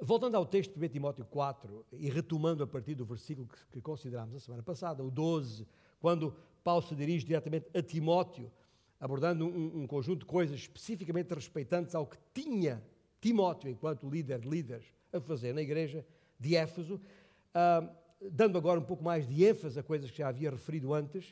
Voltando 0.00 0.36
ao 0.36 0.44
texto 0.44 0.78
de 0.78 0.84
1 0.84 0.88
Timóteo 0.88 1.24
4 1.24 1.86
e 1.92 2.10
retomando 2.10 2.64
a 2.64 2.66
partir 2.66 2.94
do 2.94 3.04
versículo 3.04 3.46
que, 3.46 3.56
que 3.72 3.80
considerámos 3.80 4.34
a 4.36 4.40
semana 4.40 4.62
passada, 4.62 5.04
o 5.04 5.10
12, 5.10 5.66
quando 6.00 6.34
Paulo 6.64 6.82
se 6.82 6.94
dirige 6.96 7.24
diretamente 7.24 7.66
a 7.72 7.80
Timóteo, 7.80 8.50
abordando 8.98 9.46
um, 9.46 9.82
um, 9.82 9.86
conjunto 9.86 10.20
de 10.20 10.26
coisas 10.26 10.58
especificamente 10.58 11.32
respeitantes 11.32 11.94
ao 11.94 12.06
que 12.06 12.16
tinha 12.32 12.82
Timóteo, 13.20 13.70
enquanto 13.70 14.08
líder 14.10 14.40
de 14.40 14.48
líderes, 14.48 14.86
a 15.12 15.20
fazer 15.20 15.54
na 15.54 15.62
igreja 15.62 16.04
de 16.38 16.56
Éfeso, 16.56 16.96
uh, 16.96 17.88
dando 18.30 18.58
agora 18.58 18.80
um 18.80 18.84
pouco 18.84 19.04
mais 19.04 19.28
de 19.28 19.44
ênfase 19.44 19.78
a 19.78 19.82
coisas 19.82 20.10
que 20.10 20.18
já 20.18 20.28
havia 20.28 20.50
referido 20.50 20.92
antes, 20.92 21.30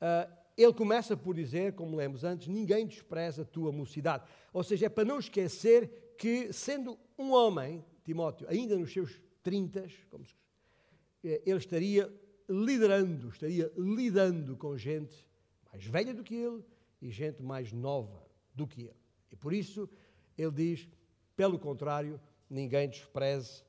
uh, 0.00 0.30
ele 0.56 0.74
começa 0.74 1.16
por 1.16 1.34
dizer, 1.34 1.72
como 1.72 1.96
lemos 1.96 2.24
antes, 2.24 2.46
ninguém 2.48 2.86
despreza 2.86 3.42
a 3.42 3.44
tua 3.44 3.72
mocidade. 3.72 4.24
Ou 4.52 4.62
seja, 4.62 4.86
é 4.86 4.88
para 4.90 5.04
não 5.04 5.18
esquecer 5.18 6.14
que, 6.18 6.52
sendo 6.52 6.98
um 7.18 7.32
homem, 7.32 7.82
Timóteo, 8.04 8.46
ainda 8.48 8.76
nos 8.76 8.92
seus 8.92 9.20
30, 9.42 9.86
como 10.10 10.24
se, 10.24 10.34
eh, 11.24 11.42
ele 11.46 11.58
estaria 11.58 12.12
liderando, 12.48 13.28
estaria 13.28 13.72
lidando 13.76 14.56
com 14.56 14.76
gente 14.76 15.26
mais 15.70 15.84
velha 15.84 16.12
do 16.12 16.22
que 16.22 16.34
ele 16.34 16.64
e 17.00 17.10
gente 17.10 17.42
mais 17.42 17.72
nova 17.72 18.26
do 18.54 18.66
que 18.66 18.82
ele. 18.82 19.02
E 19.30 19.36
por 19.36 19.52
isso 19.52 19.88
ele 20.36 20.50
diz, 20.50 20.88
pelo 21.36 21.58
contrário, 21.58 22.20
ninguém 22.48 22.88
despreze 22.88 23.62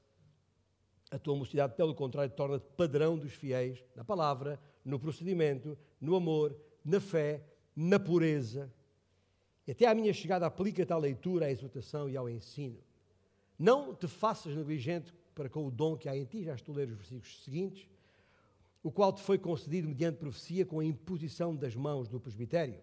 a 1.10 1.20
tua 1.20 1.36
mocidade, 1.36 1.76
pelo 1.76 1.94
contrário, 1.94 2.34
torna-te 2.34 2.66
padrão 2.76 3.18
dos 3.18 3.34
fiéis 3.34 3.84
na 3.96 4.04
palavra, 4.04 4.60
no 4.84 5.00
procedimento, 5.00 5.78
no 6.02 6.16
amor, 6.16 6.58
na 6.84 7.00
fé, 7.00 7.44
na 7.76 8.00
pureza. 8.00 8.74
E 9.68 9.72
até 9.72 9.86
à 9.86 9.94
minha 9.94 10.12
chegada 10.12 10.46
aplica-te 10.46 10.92
à 10.92 10.98
leitura, 10.98 11.46
à 11.46 11.52
exortação 11.52 12.10
e 12.10 12.18
ao 12.18 12.28
ensino. 12.28 12.80
Não 13.58 13.94
te 13.94 14.08
faças 14.08 14.56
negligente 14.56 15.14
para 15.34 15.50
com 15.50 15.66
o 15.66 15.72
dom 15.72 15.98
que 15.98 16.10
há 16.10 16.16
em 16.16 16.26
ti, 16.26 16.44
já 16.44 16.56
estou 16.56 16.74
a 16.74 16.78
ler 16.80 16.90
os 16.90 16.96
versículos 16.96 17.44
seguintes, 17.44 17.88
o 18.82 18.92
qual 18.92 19.14
te 19.14 19.22
foi 19.22 19.38
concedido 19.38 19.88
mediante 19.88 20.18
profecia 20.18 20.66
com 20.66 20.80
a 20.80 20.86
imposição 20.86 21.56
das 21.56 21.76
mãos 21.76 22.08
do 22.08 22.20
presbitério. 22.20 22.80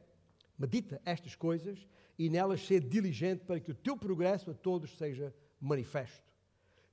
Medita 0.59 1.01
estas 1.05 1.35
coisas 1.35 1.87
e 2.19 2.29
nelas 2.29 2.67
ser 2.67 2.81
diligente 2.81 3.45
para 3.45 3.61
que 3.61 3.71
o 3.71 3.75
teu 3.75 3.97
progresso 3.97 4.51
a 4.51 4.55
todos 4.55 4.97
seja 4.97 5.35
manifesto. 5.61 6.31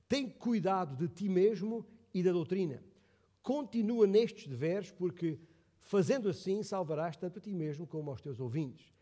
Tem 0.08 0.28
cuidado 0.28 0.96
de 0.96 1.12
ti 1.12 1.28
mesmo 1.28 1.86
e 2.14 2.22
da 2.22 2.32
doutrina. 2.32 2.82
Continua 3.42 4.06
nestes 4.06 4.46
deveres, 4.46 4.90
porque 4.90 5.38
fazendo 5.80 6.28
assim 6.28 6.62
salvarás 6.62 7.16
tanto 7.16 7.38
a 7.38 7.42
ti 7.42 7.52
mesmo 7.52 7.86
como 7.86 8.10
aos 8.10 8.20
teus 8.20 8.40
ouvintes. 8.40 8.92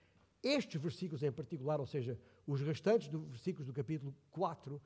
Estes 0.42 0.80
versículos 0.80 1.22
em 1.22 1.32
particular, 1.32 1.80
ou 1.80 1.86
seja, 1.86 2.18
os 2.46 2.60
restantes 2.60 3.08
dos 3.08 3.26
versículos 3.28 3.66
do 3.66 3.72
capítulo 3.72 4.14
4, 4.30 4.76
uh, 4.76 4.80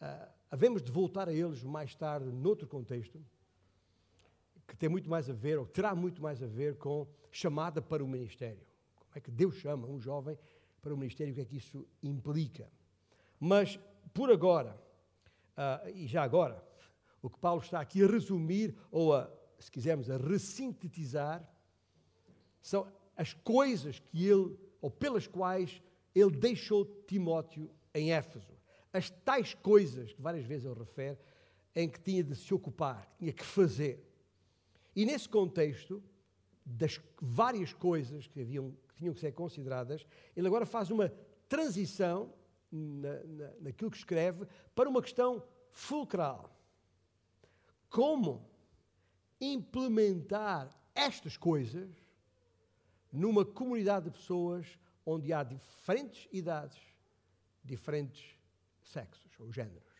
ah, 0.00 0.28
havemos 0.50 0.82
de 0.82 0.90
voltar 0.90 1.28
a 1.28 1.32
eles 1.32 1.62
mais 1.62 1.94
tarde, 1.94 2.30
noutro 2.30 2.66
contexto, 2.66 3.24
que 4.66 4.76
tem 4.76 4.88
muito 4.88 5.08
mais 5.08 5.30
a 5.30 5.32
ver, 5.32 5.58
ou 5.58 5.66
terá 5.66 5.94
muito 5.94 6.20
mais 6.22 6.42
a 6.42 6.46
ver 6.46 6.76
com 6.76 7.06
chamada 7.30 7.80
para 7.80 8.02
o 8.02 8.08
ministério. 8.08 8.66
Como 8.96 9.12
é 9.14 9.20
que 9.20 9.30
Deus 9.30 9.56
chama 9.56 9.86
um 9.86 10.00
jovem 10.00 10.38
para 10.82 10.92
o 10.92 10.96
ministério, 10.96 11.32
o 11.32 11.34
que 11.34 11.40
é 11.40 11.44
que 11.44 11.56
isso 11.56 11.86
implica. 12.02 12.70
Mas, 13.38 13.78
por 14.12 14.30
agora, 14.30 14.76
uh, 15.56 15.88
e 15.90 16.06
já 16.06 16.22
agora, 16.22 16.62
o 17.22 17.30
que 17.30 17.38
Paulo 17.38 17.62
está 17.62 17.80
aqui 17.80 18.02
a 18.02 18.06
resumir, 18.06 18.76
ou 18.90 19.14
a, 19.14 19.30
se 19.58 19.70
quisermos, 19.70 20.10
a 20.10 20.16
ressintetizar, 20.16 21.48
são 22.60 22.90
as 23.16 23.32
coisas 23.32 23.98
que 23.98 24.26
ele, 24.26 24.58
ou 24.80 24.90
pelas 24.90 25.26
quais 25.26 25.82
ele 26.14 26.30
deixou 26.30 26.84
Timóteo 27.06 27.70
em 27.94 28.12
Éfeso. 28.12 28.54
As 28.92 29.10
tais 29.10 29.54
coisas 29.54 30.12
que 30.12 30.22
várias 30.22 30.44
vezes 30.44 30.66
ele 30.66 30.78
refere, 30.78 31.18
em 31.74 31.88
que 31.88 32.00
tinha 32.00 32.22
de 32.22 32.36
se 32.36 32.54
ocupar, 32.54 33.06
que 33.06 33.18
tinha 33.18 33.32
que 33.32 33.44
fazer. 33.44 34.08
E 34.94 35.04
nesse 35.04 35.28
contexto, 35.28 36.02
das 36.64 37.00
várias 37.20 37.72
coisas 37.72 38.26
que, 38.28 38.40
haviam, 38.40 38.70
que 38.88 38.94
tinham 38.94 39.12
que 39.12 39.20
ser 39.20 39.32
consideradas, 39.32 40.06
ele 40.36 40.46
agora 40.46 40.64
faz 40.64 40.90
uma 40.90 41.12
transição 41.48 42.32
na, 42.70 43.22
na, 43.24 43.52
naquilo 43.60 43.90
que 43.90 43.96
escreve 43.96 44.46
para 44.74 44.88
uma 44.88 45.02
questão 45.02 45.42
fulcral. 45.70 46.50
Como 47.90 48.48
implementar 49.40 50.70
estas 50.94 51.36
coisas 51.36 51.90
numa 53.12 53.44
comunidade 53.44 54.06
de 54.06 54.10
pessoas 54.12 54.78
onde 55.04 55.32
há 55.32 55.42
diferentes 55.42 56.28
idades, 56.32 56.78
diferentes 57.62 58.36
sexos 58.82 59.32
ou 59.38 59.52
géneros. 59.52 59.94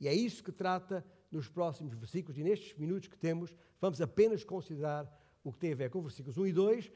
E 0.00 0.08
é 0.08 0.14
isso 0.14 0.42
que 0.42 0.52
trata 0.52 1.04
nos 1.30 1.48
próximos 1.48 1.94
versículos, 1.94 2.38
e 2.38 2.44
nestes 2.44 2.76
minutos 2.78 3.08
que 3.08 3.18
temos, 3.18 3.54
vamos 3.80 4.00
apenas 4.00 4.44
considerar 4.44 5.10
o 5.42 5.52
que 5.52 5.58
tem 5.58 5.72
a 5.72 5.76
ver 5.76 5.90
com 5.90 6.00
versículos 6.00 6.38
1 6.38 6.46
e 6.46 6.52
2, 6.52 6.92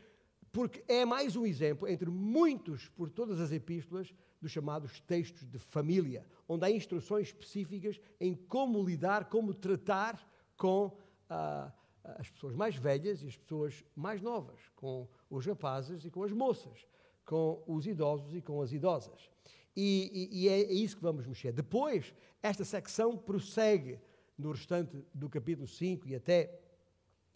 porque 0.53 0.83
é 0.89 1.05
mais 1.05 1.37
um 1.37 1.45
exemplo, 1.45 1.89
entre 1.89 2.09
muitos 2.09 2.89
por 2.89 3.11
todas 3.11 3.41
as 3.41 3.53
epístolas, 3.53 4.15
dos 4.41 4.53
chamados 4.53 5.01
textos 5.01 5.45
de 5.49 5.59
família, 5.59 6.25
onde 6.49 6.65
há 6.65 6.71
instruções 6.71 7.29
específicas 7.29 8.01
em 8.21 8.35
como 8.35 8.83
lidar, 8.83 9.29
como 9.29 9.53
tratar 9.53 10.25
com 10.57 10.97
ah, 11.29 11.73
as 12.17 12.31
pessoas 12.31 12.55
mais 12.55 12.77
velhas 12.77 13.23
e 13.23 13.27
as 13.27 13.37
pessoas 13.37 13.85
mais 13.95 14.21
novas, 14.23 14.61
com 14.77 15.09
os 15.29 15.45
rapazes 15.45 16.05
e 16.05 16.11
com 16.11 16.23
as 16.23 16.33
moças, 16.33 16.87
com 17.25 17.63
os 17.67 17.87
idosos 17.87 18.35
e 18.35 18.41
com 18.41 18.63
as 18.63 18.73
idosas. 18.73 19.31
E, 19.77 20.29
e, 20.33 20.45
e 20.45 20.49
é, 20.49 20.61
é 20.61 20.73
isso 20.73 20.97
que 20.97 21.03
vamos 21.03 21.27
mexer. 21.27 21.53
Depois, 21.53 22.15
esta 22.43 22.65
secção 22.65 23.17
prossegue 23.17 23.99
no 24.37 24.53
restante 24.53 25.05
do 25.13 25.29
capítulo 25.29 25.67
5 25.67 26.09
e 26.09 26.15
até 26.15 26.59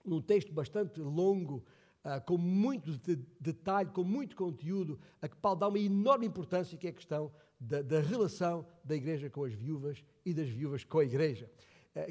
num 0.04 0.20
texto 0.20 0.52
bastante 0.52 1.00
longo, 1.00 1.64
uh, 2.04 2.24
com 2.24 2.36
muito 2.36 2.98
de 2.98 3.16
detalhe, 3.40 3.90
com 3.90 4.04
muito 4.04 4.36
conteúdo, 4.36 4.98
a 5.20 5.28
que 5.28 5.36
Paulo 5.36 5.60
dá 5.60 5.68
uma 5.68 5.78
enorme 5.78 6.26
importância, 6.26 6.76
que 6.76 6.86
é 6.86 6.90
a 6.90 6.94
questão 6.94 7.32
da, 7.58 7.82
da 7.82 8.00
relação 8.00 8.66
da 8.84 8.96
igreja 8.96 9.30
com 9.30 9.44
as 9.44 9.52
viúvas 9.52 10.02
e 10.24 10.34
das 10.34 10.48
viúvas 10.48 10.84
com 10.84 10.98
a 10.98 11.04
igreja, 11.04 11.48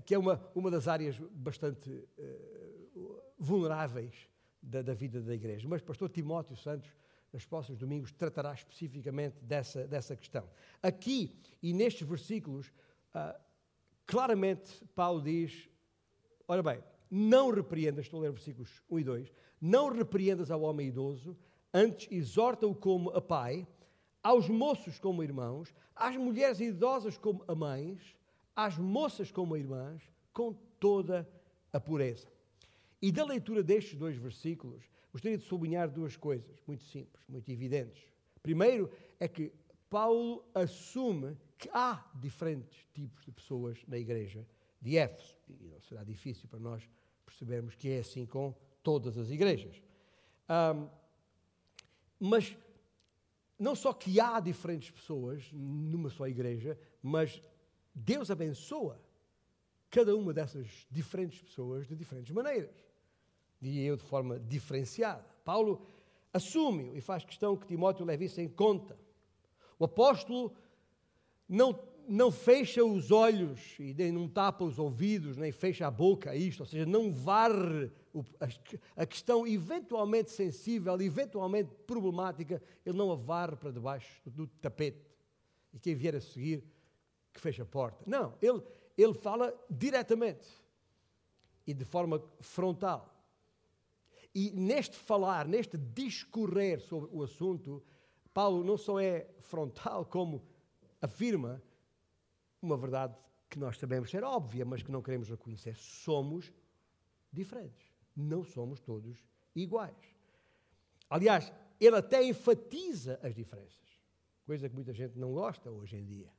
que 0.05 0.13
é 0.13 0.19
uma, 0.19 0.39
uma 0.53 0.69
das 0.69 0.87
áreas 0.87 1.17
bastante 1.31 1.89
uh, 1.89 3.21
vulneráveis 3.37 4.29
da, 4.61 4.81
da, 4.81 4.93
vida 4.93 5.21
da 5.21 5.33
igreja. 5.33 5.67
Mas 5.67 5.81
pastor 5.81 6.09
Timóteo 6.09 6.55
Santos, 6.55 6.89
nos 7.33 7.45
próximos 7.45 7.79
domingos, 7.79 8.11
tratará 8.11 8.53
especificamente 8.53 9.37
dessa, 9.41 9.87
dessa 9.87 10.15
questão. 10.15 10.47
Aqui 10.83 11.35
e 11.63 11.73
nestes 11.73 12.07
versículos, 12.07 12.71
claramente 14.05 14.85
Paulo 14.93 15.21
diz: 15.21 15.69
ora 16.47 16.61
bem, 16.61 16.83
não 17.09 17.49
repreendas, 17.49 18.05
estou 18.05 18.19
a 18.19 18.23
ler 18.23 18.31
versículos 18.31 18.81
1 18.89 18.99
e 18.99 19.03
2, 19.03 19.33
não 19.59 19.89
repreendas 19.89 20.51
ao 20.51 20.61
homem 20.61 20.87
idoso, 20.87 21.37
antes 21.73 22.07
exorta-o 22.11 22.75
como 22.75 23.09
a 23.11 23.21
pai, 23.21 23.67
aos 24.21 24.47
moços 24.47 24.99
como 24.99 25.23
irmãos, 25.23 25.73
às 25.95 26.15
mulheres 26.15 26.59
idosas 26.59 27.17
como 27.17 27.43
a 27.47 27.55
mães, 27.55 28.15
às 28.55 28.77
moças 28.77 29.31
como 29.31 29.57
irmãs, 29.57 30.01
com 30.33 30.53
toda 30.79 31.27
a 31.71 31.79
pureza. 31.79 32.27
E 33.01 33.11
da 33.11 33.25
leitura 33.25 33.63
destes 33.63 33.97
dois 33.97 34.15
versículos, 34.15 34.83
gostaria 35.11 35.37
de 35.37 35.43
sublinhar 35.43 35.89
duas 35.89 36.15
coisas 36.15 36.61
muito 36.67 36.83
simples, 36.83 37.23
muito 37.27 37.49
evidentes. 37.49 38.03
Primeiro 38.41 38.91
é 39.19 39.27
que 39.27 39.51
Paulo 39.89 40.43
assume 40.53 41.37
que 41.57 41.69
há 41.73 42.03
diferentes 42.15 42.87
tipos 42.93 43.23
de 43.25 43.31
pessoas 43.31 43.79
na 43.87 43.97
igreja 43.97 44.47
de 44.81 44.97
Éfeso. 44.97 45.35
E 45.47 45.67
não 45.67 45.81
será 45.81 46.03
difícil 46.03 46.47
para 46.47 46.59
nós 46.59 46.87
percebermos 47.25 47.75
que 47.75 47.89
é 47.89 47.99
assim 47.99 48.25
com 48.25 48.55
todas 48.81 49.17
as 49.17 49.29
igrejas. 49.29 49.81
Um, 50.49 50.89
mas 52.19 52.55
não 53.57 53.75
só 53.75 53.93
que 53.93 54.19
há 54.19 54.39
diferentes 54.39 54.89
pessoas 54.89 55.49
numa 55.51 56.09
só 56.09 56.27
igreja, 56.27 56.79
mas 57.01 57.41
Deus 57.93 58.31
abençoa 58.31 58.99
cada 59.89 60.15
uma 60.15 60.33
dessas 60.33 60.67
diferentes 60.89 61.41
pessoas 61.41 61.87
de 61.87 61.95
diferentes 61.95 62.31
maneiras. 62.31 62.75
Diria 63.59 63.83
eu 63.89 63.97
de 63.97 64.03
forma 64.03 64.39
diferenciada. 64.39 65.25
Paulo 65.43 65.85
assume 66.33 66.95
e 66.95 67.01
faz 67.01 67.23
questão 67.23 67.57
que 67.57 67.67
Timóteo 67.67 68.05
leve 68.05 68.25
isso 68.25 68.39
em 68.39 68.47
conta. 68.47 68.97
O 69.77 69.85
apóstolo 69.85 70.53
não, 71.47 71.77
não 72.07 72.31
fecha 72.31 72.83
os 72.83 73.11
olhos 73.11 73.59
e 73.77 73.93
nem 73.93 74.11
não 74.11 74.27
tapa 74.27 74.63
os 74.63 74.79
ouvidos, 74.79 75.37
nem 75.37 75.51
fecha 75.51 75.85
a 75.85 75.91
boca 75.91 76.31
a 76.31 76.35
isto, 76.35 76.61
ou 76.61 76.65
seja, 76.65 76.85
não 76.85 77.11
varre 77.11 77.91
a, 78.95 79.05
questão 79.05 79.47
eventualmente 79.47 80.31
sensível, 80.31 80.99
eventualmente 81.01 81.73
problemática, 81.85 82.61
ele 82.85 82.97
não 82.97 83.11
a 83.11 83.15
varre 83.15 83.55
para 83.55 83.71
debaixo 83.71 84.21
do 84.25 84.47
tapete. 84.47 85.05
E 85.73 85.79
quem 85.79 85.95
vier 85.95 86.15
a 86.15 86.21
seguir, 86.21 86.63
que 87.33 87.39
feche 87.39 87.61
a 87.61 87.65
porta. 87.65 88.03
Não, 88.05 88.35
ele, 88.41 88.61
ele 88.97 89.13
fala 89.13 89.53
diretamente 89.69 90.47
e 91.65 91.73
de 91.73 91.85
forma 91.85 92.21
frontal. 92.39 93.07
E 94.33 94.51
neste 94.51 94.95
falar, 94.95 95.47
neste 95.47 95.77
discorrer 95.77 96.79
sobre 96.79 97.09
o 97.11 97.21
assunto, 97.21 97.83
Paulo 98.33 98.63
não 98.63 98.77
só 98.77 98.99
é 98.99 99.27
frontal, 99.39 100.05
como 100.05 100.41
afirma 101.01 101.61
uma 102.61 102.77
verdade 102.77 103.15
que 103.49 103.59
nós 103.59 103.77
sabemos 103.77 104.09
ser 104.09 104.23
óbvia, 104.23 104.63
mas 104.63 104.81
que 104.81 104.91
não 104.91 105.01
queremos 105.01 105.29
reconhecer. 105.29 105.75
Somos 105.75 106.51
diferentes. 107.31 107.91
Não 108.15 108.43
somos 108.43 108.79
todos 108.79 109.25
iguais. 109.55 110.15
Aliás, 111.09 111.51
ele 111.79 111.97
até 111.97 112.23
enfatiza 112.23 113.19
as 113.21 113.35
diferenças, 113.35 113.99
coisa 114.45 114.69
que 114.69 114.75
muita 114.75 114.93
gente 114.93 115.17
não 115.17 115.33
gosta 115.33 115.69
hoje 115.69 115.97
em 115.97 116.05
dia, 116.05 116.31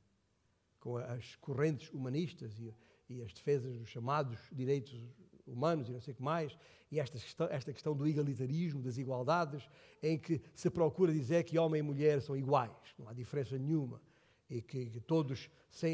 com 0.83 0.97
as 0.97 1.37
correntes 1.37 1.89
humanistas 1.93 2.59
e, 2.59 2.75
e 3.07 3.21
as 3.21 3.31
defesas 3.31 3.77
dos 3.77 3.87
chamados 3.87 4.37
direitos 4.51 4.93
humanos 5.47 5.87
e 5.87 5.93
não 5.93 6.01
sei 6.01 6.13
o 6.13 6.17
que 6.17 6.21
mais, 6.21 6.57
e 6.91 6.99
esta 6.99 7.17
questão, 7.17 7.47
esta 7.49 7.71
questão 7.71 7.95
do 7.95 8.05
egalitarismo, 8.05 8.81
das 8.81 8.97
igualdades, 8.97 9.65
em 10.01 10.17
que 10.19 10.41
se 10.53 10.69
procura 10.69 11.13
dizer 11.13 11.45
que 11.45 11.57
homem 11.57 11.79
e 11.79 11.81
mulher 11.81 12.21
são 12.21 12.35
iguais, 12.35 12.75
não 12.99 13.07
há 13.07 13.13
diferença 13.13 13.57
nenhuma, 13.57 14.01
e 14.49 14.61
que, 14.61 14.87
que 14.87 14.99
todos 14.99 15.49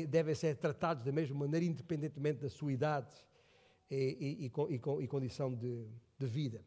devem 0.10 0.34
ser 0.34 0.58
tratados 0.58 1.06
da 1.06 1.12
mesma 1.12 1.38
maneira, 1.38 1.68
independentemente 1.68 2.42
da 2.42 2.50
sua 2.50 2.74
idade 2.74 3.14
e, 3.92 4.50
e, 4.50 4.76
e, 4.76 5.04
e 5.04 5.08
condição 5.08 5.54
de, 5.54 5.86
de 6.18 6.26
vida. 6.26 6.66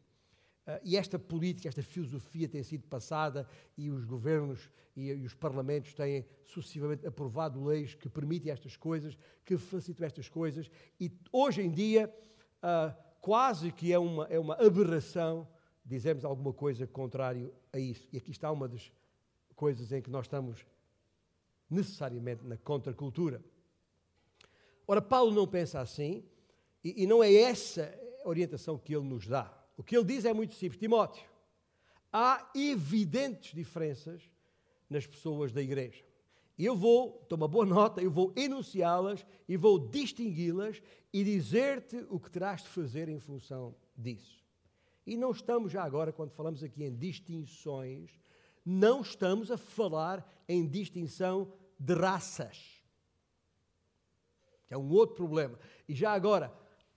Uh, 0.65 0.79
e 0.83 0.95
esta 0.95 1.19
política, 1.19 1.67
esta 1.67 1.83
filosofia 1.83 2.47
tem 2.47 2.63
sido 2.63 2.87
passada 2.87 3.45
e 3.77 3.89
os 3.89 4.05
governos 4.05 4.69
e, 4.95 5.09
e, 5.09 5.25
os 5.25 5.33
parlamentos 5.33 5.93
têm 5.93 6.25
sucessivamente 6.45 7.05
aprovado 7.05 7.61
leis 7.63 7.95
que 7.95 8.07
permitem 8.07 8.51
estas 8.51 8.77
coisas, 8.77 9.17
que 9.43 9.57
facilitam 9.57 10.05
estas 10.05 10.29
coisas, 10.29 10.69
e 10.99 11.11
hoje 11.31 11.61
em 11.61 11.69
dia 11.69 12.13
uh, 12.59 12.95
quase 13.19 13.71
que 13.71 13.91
é 13.91 13.99
uma, 13.99 14.25
é 14.25 14.39
uma 14.39 14.55
aberração 14.55 15.47
dizermos 15.85 16.23
alguma 16.23 16.53
coisa 16.53 16.87
contrário 16.87 17.53
a 17.73 17.79
isso. 17.79 18.07
E 18.13 18.17
aqui 18.17 18.31
está 18.31 18.49
uma 18.51 18.67
das 18.67 18.91
coisas 19.55 19.91
em 19.91 20.01
que 20.01 20.09
nós 20.09 20.25
estamos 20.25 20.65
necessariamente 21.69 22.45
na 22.45 22.57
contracultura. 22.57 23.43
Ora, 24.87 25.01
Paulo 25.01 25.31
não 25.33 25.47
pensa 25.47 25.79
assim, 25.79 26.23
e, 26.83 27.03
e 27.03 27.07
não 27.07 27.23
é 27.23 27.33
essa 27.33 27.93
orientação 28.23 28.77
que 28.77 28.95
ele 28.95 29.05
nos 29.05 29.27
dá. 29.27 29.62
O 29.75 29.83
que 29.83 29.95
ele 29.95 30.05
diz 30.05 30.25
é 30.25 30.33
muito 30.33 30.53
simples. 30.53 30.79
Timóteo, 30.79 31.23
há 32.11 32.49
evidentes 32.55 33.53
diferenças 33.53 34.21
nas 34.89 35.07
pessoas 35.07 35.51
da 35.51 35.61
igreja. 35.61 36.03
Eu 36.57 36.75
vou, 36.75 37.13
toma 37.27 37.47
boa 37.47 37.65
nota, 37.65 38.01
eu 38.01 38.11
vou 38.11 38.31
enunciá-las 38.35 39.25
e 39.47 39.57
vou 39.57 39.79
distingui-las 39.79 40.81
e 41.11 41.23
dizer-te 41.23 42.05
o 42.09 42.19
que 42.19 42.29
terás 42.29 42.61
de 42.61 42.69
fazer 42.69 43.09
em 43.09 43.19
função 43.19 43.75
disso. 43.97 44.43
E 45.05 45.17
não 45.17 45.31
estamos 45.31 45.71
já 45.71 45.83
agora, 45.83 46.13
quando 46.13 46.31
falamos 46.31 46.63
aqui 46.63 46.83
em 46.83 46.95
distinções, 46.95 48.11
não 48.63 49.01
estamos 49.01 49.51
a 49.51 49.57
falar 49.57 50.25
em 50.47 50.65
distinção 50.67 51.51
de 51.79 51.93
raças. 51.93 52.83
Que 54.67 54.75
é 54.75 54.77
um 54.77 54.89
outro 54.91 55.15
problema. 55.15 55.59
E 55.89 55.95
já 55.95 56.13
agora, 56.13 56.53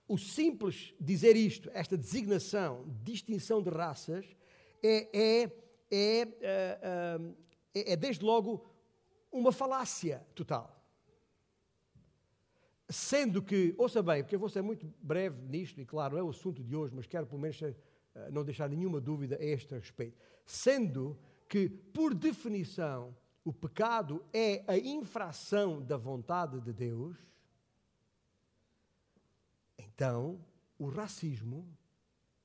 o 0.07 0.17
simples 0.17 0.93
dizer 0.99 1.35
isto, 1.35 1.69
esta 1.73 1.97
designação, 1.97 2.85
distinção 3.03 3.61
de 3.61 3.69
raças, 3.69 4.25
é, 4.81 5.09
é, 5.17 5.43
é, 5.91 6.21
é, 6.21 7.19
é, 7.73 7.93
é 7.93 7.95
desde 7.95 8.23
logo 8.23 8.65
uma 9.31 9.51
falácia 9.51 10.25
total. 10.33 10.73
Sendo 12.89 13.41
que, 13.41 13.75
ouça 13.77 14.01
bem, 14.01 14.23
porque 14.23 14.35
eu 14.35 14.39
vou 14.39 14.47
ser 14.47 14.61
muito 14.61 14.87
breve 15.01 15.41
nisto, 15.41 15.81
e 15.81 15.85
claro, 15.85 16.13
não 16.13 16.21
é 16.21 16.23
o 16.23 16.29
assunto 16.29 16.63
de 16.63 16.73
hoje, 16.73 16.95
mas 16.95 17.05
quero 17.05 17.27
pelo 17.27 17.41
menos 17.41 17.59
não 18.31 18.45
deixar 18.45 18.69
nenhuma 18.69 19.01
dúvida 19.01 19.35
a 19.35 19.43
este 19.43 19.75
respeito. 19.75 20.17
Sendo 20.45 21.19
que, 21.49 21.67
por 21.67 22.13
definição, 22.13 23.13
o 23.43 23.51
pecado 23.51 24.23
é 24.33 24.63
a 24.67 24.77
infração 24.77 25.81
da 25.81 25.97
vontade 25.97 26.61
de 26.61 26.71
Deus, 26.71 27.17
então 29.97 30.39
o 30.77 30.89
racismo 30.89 31.67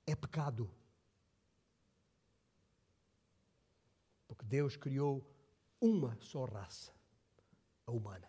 é 0.07 0.17
pecado. 0.17 0.71
Porque 4.27 4.43
Deus 4.47 4.75
criou 4.75 5.23
uma 5.79 6.17
só 6.19 6.47
raça, 6.47 6.91
a 7.87 7.93
humana. 7.93 8.27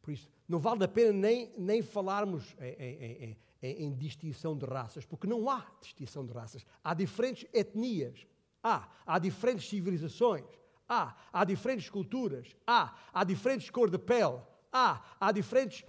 Por 0.00 0.12
isso, 0.12 0.30
não 0.48 0.58
vale 0.58 0.84
a 0.84 0.88
pena 0.88 1.12
nem, 1.12 1.52
nem 1.58 1.82
falarmos 1.82 2.56
em, 2.58 2.72
em, 2.82 3.38
em, 3.60 3.84
em, 3.84 3.94
distinção 3.94 4.56
de 4.56 4.64
raças, 4.64 5.04
porque 5.04 5.26
não 5.26 5.50
há 5.50 5.70
distinção 5.82 6.24
de 6.24 6.32
raças. 6.32 6.64
Há 6.82 6.94
diferentes 6.94 7.46
etnias, 7.52 8.26
há, 8.62 8.90
há 9.04 9.18
diferentes 9.18 9.68
civilizações, 9.68 10.46
há, 10.88 11.14
há 11.32 11.44
diferentes 11.44 11.90
culturas, 11.90 12.56
há, 12.66 12.96
há 13.12 13.24
diferentes 13.24 13.68
cor 13.70 13.90
de 13.90 13.98
pele, 13.98 14.40
há, 14.72 15.04
há 15.20 15.32
diferentes. 15.32 15.84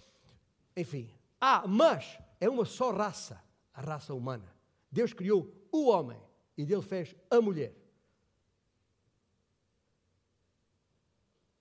Enfim, 0.75 1.09
há, 1.39 1.65
mas 1.67 2.19
é 2.39 2.49
uma 2.49 2.65
só 2.65 2.91
raça, 2.91 3.41
a 3.73 3.81
raça 3.81 4.13
humana. 4.13 4.53
Deus 4.91 5.13
criou 5.13 5.51
o 5.71 5.87
homem 5.89 6.19
e 6.57 6.65
dele 6.65 6.81
fez 6.81 7.15
a 7.29 7.39
mulher. 7.39 7.73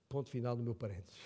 Ponto 0.08 0.30
final 0.30 0.56
do 0.56 0.62
meu 0.62 0.74
parênteses. 0.74 1.20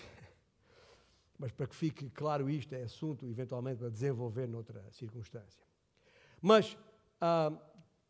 Mas 1.39 1.51
para 1.53 1.67
que 1.67 1.75
fique 1.75 2.09
claro 2.09 2.49
isto, 2.49 2.75
é 2.75 2.83
assunto 2.83 3.25
eventualmente 3.25 3.79
para 3.79 3.89
desenvolver 3.89 4.45
noutra 4.45 4.83
circunstância. 4.91 5.65
Mas, 6.41 6.77
ah, 7.21 7.51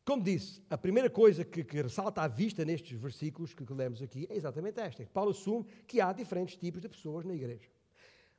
como 0.06 0.22
disse, 0.22 0.62
a 0.70 0.78
primeira 0.78 1.10
coisa 1.10 1.46
que, 1.46 1.64
que, 1.64 1.82
ressalta 1.82 2.22
à 2.22 2.28
vista 2.28 2.66
nestes 2.66 3.00
versículos 3.00 3.54
que, 3.54 3.64
lemos 3.74 4.02
aqui 4.02 4.28
é 4.30 4.36
exatamente 4.36 4.80
esta: 4.80 5.02
é 5.02 5.06
Paulo 5.06 5.32
assume 5.32 5.66
que 5.88 6.02
há 6.02 6.12
diferentes 6.12 6.58
tipos 6.58 6.82
de 6.82 6.90
pessoas 6.90 7.24
na 7.24 7.34
igreja. 7.34 7.70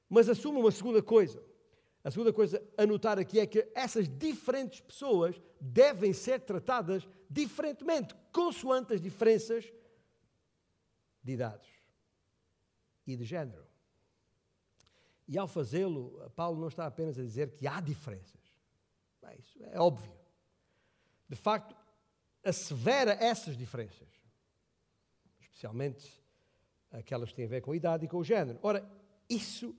Mas 0.08 0.28
assume 0.28 0.58
uma 0.58 0.70
segunda 0.70 1.02
coisa. 1.02 1.42
A 2.02 2.10
segunda 2.10 2.34
coisa 2.34 2.62
a 2.76 2.84
notar 2.84 3.18
aqui 3.18 3.40
é 3.40 3.46
que 3.46 3.66
essas 3.74 4.06
diferentes 4.06 4.82
pessoas 4.82 5.40
devem 5.58 6.12
ser 6.12 6.40
tratadas 6.40 7.08
diferentemente, 7.30 8.14
consoante 8.30 8.92
as 8.92 9.00
diferenças 9.00 9.64
de 11.22 11.32
idades 11.32 11.70
e 13.06 13.16
de 13.16 13.24
género. 13.24 13.64
E 15.26 15.38
ao 15.38 15.48
fazê-lo, 15.48 16.30
Paulo 16.36 16.60
não 16.60 16.68
está 16.68 16.84
apenas 16.84 17.18
a 17.18 17.22
dizer 17.22 17.52
que 17.52 17.66
há 17.66 17.80
diferenças. 17.80 18.42
Bem, 19.22 19.38
isso 19.38 19.58
é 19.62 19.80
óbvio. 19.80 20.23
De 21.28 21.36
facto, 21.36 21.74
assevera 22.44 23.12
essas 23.12 23.56
diferenças, 23.56 24.08
especialmente 25.40 26.22
aquelas 26.90 27.30
que 27.30 27.36
têm 27.36 27.46
a 27.46 27.48
ver 27.48 27.60
com 27.60 27.72
a 27.72 27.76
idade 27.76 28.04
e 28.04 28.08
com 28.08 28.18
o 28.18 28.24
género. 28.24 28.58
Ora, 28.62 28.88
isso, 29.28 29.74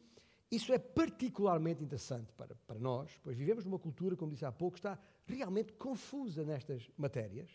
isso 0.52 0.74
é 0.74 0.80
particularmente 0.80 1.84
interessante 1.84 2.32
para, 2.34 2.56
para 2.68 2.80
nós, 2.80 3.12
pois 3.24 3.38
vivemos 3.38 3.64
numa 3.64 3.80
cultura, 3.80 4.16
como 4.16 4.32
disse 4.32 4.46
há 4.46 4.52
pouco, 4.52 4.74
que 4.74 4.80
está 4.80 5.00
realmente 5.26 5.74
confusa 5.74 6.44
nestas 6.44 6.90
matérias, 6.98 7.50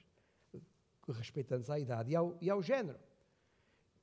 respeitantes 1.09 1.69
à 1.69 1.79
idade 1.79 2.13
e 2.13 2.17
ao, 2.17 2.37
e 2.41 2.49
ao 2.49 2.63
género. 2.63 2.99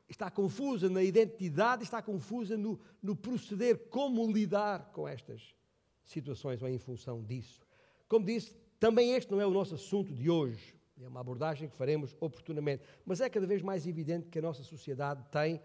está 0.09 0.29
confusa 0.29 0.89
na 0.89 1.01
identidade, 1.01 1.83
está 1.83 2.01
confusa 2.01 2.57
no, 2.57 2.79
no 3.01 3.15
proceder, 3.15 3.87
como 3.89 4.29
lidar 4.29 4.91
com 4.91 5.07
estas 5.07 5.55
situações 6.03 6.61
ou 6.61 6.67
em 6.67 6.77
função 6.77 7.23
disso. 7.23 7.65
Como 8.07 8.25
disse, 8.25 8.55
também 8.79 9.13
este 9.13 9.31
não 9.31 9.41
é 9.41 9.45
o 9.45 9.51
nosso 9.51 9.75
assunto 9.75 10.13
de 10.13 10.29
hoje, 10.29 10.75
é 10.99 11.07
uma 11.07 11.19
abordagem 11.19 11.69
que 11.69 11.75
faremos 11.75 12.15
oportunamente, 12.19 12.83
mas 13.05 13.21
é 13.21 13.29
cada 13.29 13.45
vez 13.45 13.61
mais 13.61 13.85
evidente 13.85 14.29
que 14.29 14.39
a 14.39 14.41
nossa 14.41 14.63
sociedade 14.63 15.23
tem 15.31 15.61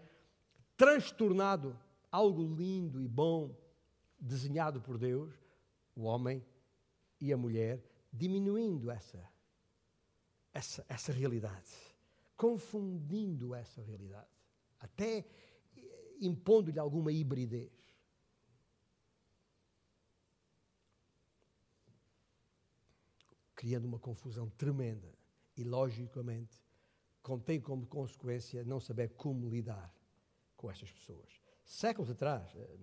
transtornado 0.77 1.77
algo 2.11 2.43
lindo 2.43 3.01
e 3.01 3.07
bom 3.07 3.55
desenhado 4.19 4.79
por 4.81 4.97
Deus, 4.97 5.33
o 5.95 6.03
homem 6.03 6.43
e 7.19 7.33
a 7.33 7.37
mulher, 7.37 7.83
diminuindo 8.11 8.91
essa, 8.91 9.27
essa, 10.53 10.85
essa 10.87 11.11
realidade, 11.11 11.71
confundindo 12.37 13.53
essa 13.55 13.81
realidade, 13.81 14.27
até 14.79 15.25
impondo-lhe 16.21 16.79
alguma 16.79 17.11
hibridez. 17.11 17.71
Criando 23.63 23.85
uma 23.85 23.97
confusão 23.97 24.49
tremenda 24.49 25.09
e, 25.55 25.63
logicamente, 25.63 26.61
contém 27.21 27.61
como 27.61 27.87
consequência 27.87 28.61
não 28.65 28.77
saber 28.77 29.11
como 29.15 29.49
lidar 29.49 29.89
com 30.57 30.69
estas 30.69 30.91
pessoas. 30.91 31.41
Séculos 31.63 32.11
atrás, 32.11 32.53
eh, 32.57 32.77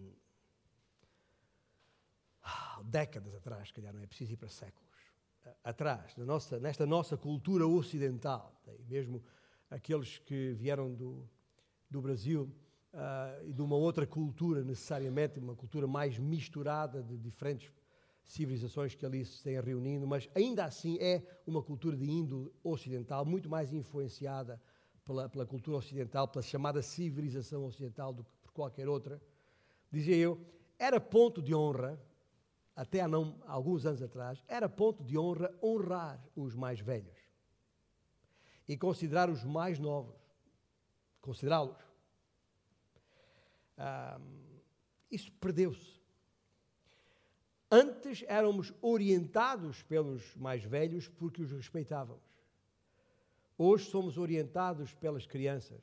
décadas 2.82 3.34
atrás, 3.34 3.68
se 3.68 3.74
calhar 3.74 3.92
não 3.92 4.00
é 4.00 4.06
preciso 4.06 4.32
ir 4.32 4.38
para 4.38 4.48
séculos, 4.48 4.90
atrás, 5.62 6.16
na 6.16 6.24
nossa, 6.24 6.58
nesta 6.58 6.86
nossa 6.86 7.14
cultura 7.14 7.66
ocidental, 7.66 8.58
mesmo 8.88 9.22
aqueles 9.68 10.16
que 10.16 10.54
vieram 10.54 10.94
do, 10.94 11.28
do 11.90 12.00
Brasil 12.00 12.50
uh, 12.94 13.44
e 13.44 13.52
de 13.52 13.60
uma 13.60 13.76
outra 13.76 14.06
cultura, 14.06 14.64
necessariamente, 14.64 15.38
uma 15.38 15.54
cultura 15.54 15.86
mais 15.86 16.18
misturada 16.18 17.02
de 17.02 17.18
diferentes 17.18 17.70
civilizações 18.30 18.94
que 18.94 19.04
ali 19.04 19.24
se 19.24 19.42
têm 19.42 19.60
reunindo, 19.60 20.06
mas 20.06 20.28
ainda 20.36 20.64
assim 20.64 20.96
é 21.00 21.20
uma 21.44 21.60
cultura 21.60 21.96
de 21.96 22.08
índole 22.08 22.52
ocidental, 22.62 23.24
muito 23.24 23.48
mais 23.48 23.72
influenciada 23.72 24.62
pela, 25.04 25.28
pela 25.28 25.44
cultura 25.44 25.78
ocidental, 25.78 26.28
pela 26.28 26.42
chamada 26.42 26.80
civilização 26.80 27.64
ocidental 27.66 28.12
do 28.12 28.22
que 28.22 28.30
por 28.40 28.52
qualquer 28.52 28.88
outra. 28.88 29.20
Dizia 29.90 30.16
eu, 30.16 30.40
era 30.78 31.00
ponto 31.00 31.42
de 31.42 31.52
honra 31.52 32.00
até 32.76 33.00
há 33.00 33.08
não, 33.08 33.42
alguns 33.48 33.84
anos 33.84 34.00
atrás, 34.00 34.42
era 34.46 34.68
ponto 34.68 35.02
de 35.02 35.18
honra 35.18 35.52
honrar 35.60 36.24
os 36.36 36.54
mais 36.54 36.78
velhos 36.78 37.18
e 38.68 38.76
considerar 38.76 39.28
os 39.28 39.42
mais 39.42 39.80
novos, 39.80 40.14
considerá-los. 41.20 41.76
isso 45.10 45.32
perdeu-se. 45.32 45.99
Antes 47.70 48.24
éramos 48.26 48.72
orientados 48.82 49.82
pelos 49.84 50.34
mais 50.36 50.64
velhos 50.64 51.06
porque 51.06 51.40
os 51.40 51.52
respeitávamos. 51.52 52.24
Hoje 53.56 53.88
somos 53.88 54.18
orientados 54.18 54.92
pelas 54.94 55.26
crianças 55.26 55.80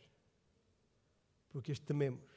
porque 1.50 1.72
as 1.72 1.80
tememos. 1.80 2.28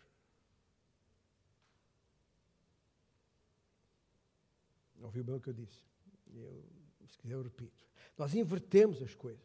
Ouviu 5.02 5.24
bem 5.24 5.34
o 5.34 5.40
que 5.40 5.48
eu 5.48 5.54
disse? 5.54 5.84
Eu, 6.32 6.64
se 7.08 7.18
quiser, 7.18 7.34
eu 7.34 7.42
repito. 7.42 7.84
Nós 8.16 8.34
invertemos 8.34 9.02
as 9.02 9.14
coisas. 9.14 9.44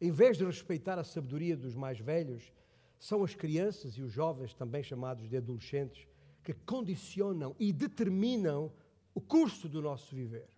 Em 0.00 0.10
vez 0.10 0.36
de 0.36 0.44
respeitar 0.44 0.98
a 0.98 1.04
sabedoria 1.04 1.56
dos 1.56 1.74
mais 1.74 1.98
velhos, 1.98 2.52
são 2.98 3.24
as 3.24 3.34
crianças 3.34 3.94
e 3.94 4.02
os 4.02 4.12
jovens, 4.12 4.54
também 4.54 4.82
chamados 4.82 5.28
de 5.28 5.36
adolescentes, 5.36 6.06
que 6.42 6.52
condicionam 6.52 7.56
e 7.58 7.72
determinam 7.72 8.72
o 9.14 9.20
curso 9.20 9.68
do 9.68 9.82
nosso 9.82 10.14
viver, 10.14 10.48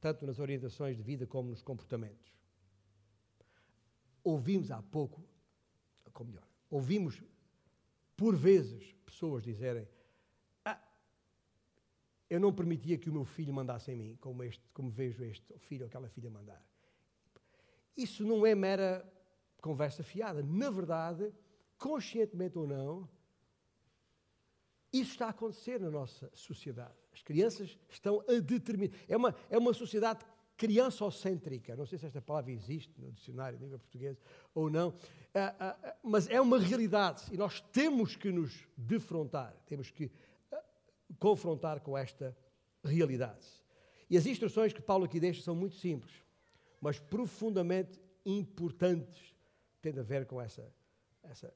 tanto 0.00 0.26
nas 0.26 0.38
orientações 0.38 0.96
de 0.96 1.02
vida 1.02 1.26
como 1.26 1.50
nos 1.50 1.62
comportamentos. 1.62 2.32
Ouvimos 4.22 4.70
há 4.70 4.82
pouco, 4.82 5.24
ou 6.12 6.24
melhor, 6.24 6.46
ouvimos 6.68 7.22
por 8.16 8.36
vezes 8.36 8.92
pessoas 9.06 9.42
dizerem 9.42 9.88
eu 12.30 12.38
não 12.38 12.52
permitia 12.52 12.96
que 12.96 13.10
o 13.10 13.12
meu 13.12 13.24
filho 13.24 13.52
mandasse 13.52 13.90
em 13.90 13.96
mim, 13.96 14.16
como, 14.20 14.44
este, 14.44 14.62
como 14.72 14.88
vejo 14.88 15.24
este 15.24 15.58
filho 15.58 15.82
ou 15.82 15.88
aquela 15.88 16.08
filha 16.08 16.30
mandar. 16.30 16.64
Isso 17.96 18.24
não 18.24 18.46
é 18.46 18.54
mera 18.54 19.04
conversa 19.60 20.04
fiada. 20.04 20.40
Na 20.40 20.70
verdade, 20.70 21.34
conscientemente 21.76 22.56
ou 22.56 22.68
não, 22.68 23.08
isso 24.92 25.10
está 25.10 25.26
a 25.26 25.30
acontecer 25.30 25.80
na 25.80 25.90
nossa 25.90 26.30
sociedade. 26.32 26.99
As 27.12 27.22
crianças 27.22 27.78
estão 27.88 28.22
a 28.28 28.40
determinar. 28.40 28.94
É 29.08 29.16
uma, 29.16 29.34
é 29.48 29.58
uma 29.58 29.72
sociedade 29.72 30.24
criançocêntrica. 30.60 31.74
Não 31.74 31.86
sei 31.86 31.98
se 31.98 32.04
esta 32.04 32.20
palavra 32.20 32.52
existe 32.52 32.92
no 33.00 33.10
dicionário 33.10 33.56
de 33.56 33.64
língua 33.64 33.78
portuguesa 33.78 34.20
ou 34.54 34.68
não, 34.68 34.94
ah, 35.34 35.54
ah, 35.58 35.78
ah, 35.82 35.96
mas 36.02 36.28
é 36.28 36.38
uma 36.38 36.58
realidade 36.58 37.22
e 37.32 37.36
nós 37.38 37.60
temos 37.72 38.14
que 38.14 38.30
nos 38.30 38.68
defrontar, 38.76 39.56
temos 39.64 39.90
que 39.90 40.10
confrontar 41.18 41.80
com 41.80 41.96
esta 41.96 42.36
realidade. 42.84 43.46
E 44.10 44.18
as 44.18 44.26
instruções 44.26 44.72
que 44.72 44.82
Paulo 44.82 45.06
aqui 45.06 45.18
deixa 45.18 45.40
são 45.40 45.54
muito 45.54 45.76
simples, 45.76 46.12
mas 46.78 46.98
profundamente 46.98 47.98
importantes, 48.26 49.34
tendo 49.80 50.00
a 50.00 50.02
ver 50.02 50.26
com 50.26 50.40
essa, 50.42 50.70
essa 51.22 51.54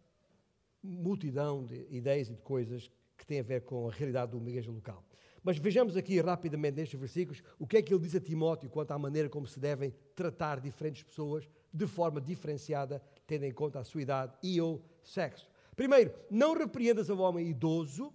multidão 0.83 1.65
de 1.65 1.87
ideias 1.91 2.31
e 2.31 2.35
de 2.35 2.41
coisas 2.41 2.91
que 3.19 3.27
têm 3.27 3.41
a 3.41 3.43
ver 3.43 3.63
com 3.63 3.87
a 3.87 3.93
realidade 3.93 4.33
do 4.33 4.49
igreja 4.49 4.71
local. 4.71 5.05
Mas 5.45 5.59
vejamos 5.59 5.95
aqui 5.95 6.19
rapidamente 6.23 6.77
nestes 6.77 6.99
versículos 6.99 7.43
o 7.59 7.67
que 7.67 7.77
é 7.77 7.83
que 7.83 7.93
ele 7.93 8.03
diz 8.03 8.15
a 8.15 8.21
Timóteo 8.21 8.71
quanto 8.71 8.93
à 8.93 8.99
maneira 8.99 9.29
como 9.29 9.47
se 9.47 9.61
devem 9.61 9.95
tratar 10.17 10.59
diferentes 10.59 11.03
pessoas 11.03 11.47
de 11.71 11.87
forma 11.87 12.19
diferenciada, 12.19 13.03
tendo 13.27 13.45
em 13.45 13.53
conta 13.53 13.79
a 13.79 13.85
sua 13.85 14.01
idade 14.01 14.33
e 14.43 14.59
ou 14.59 14.83
sexo. 15.03 15.47
Primeiro, 15.77 16.15
não 16.31 16.57
repreendas 16.57 17.11
ao 17.11 17.19
homem 17.19 17.47
idoso, 17.47 18.11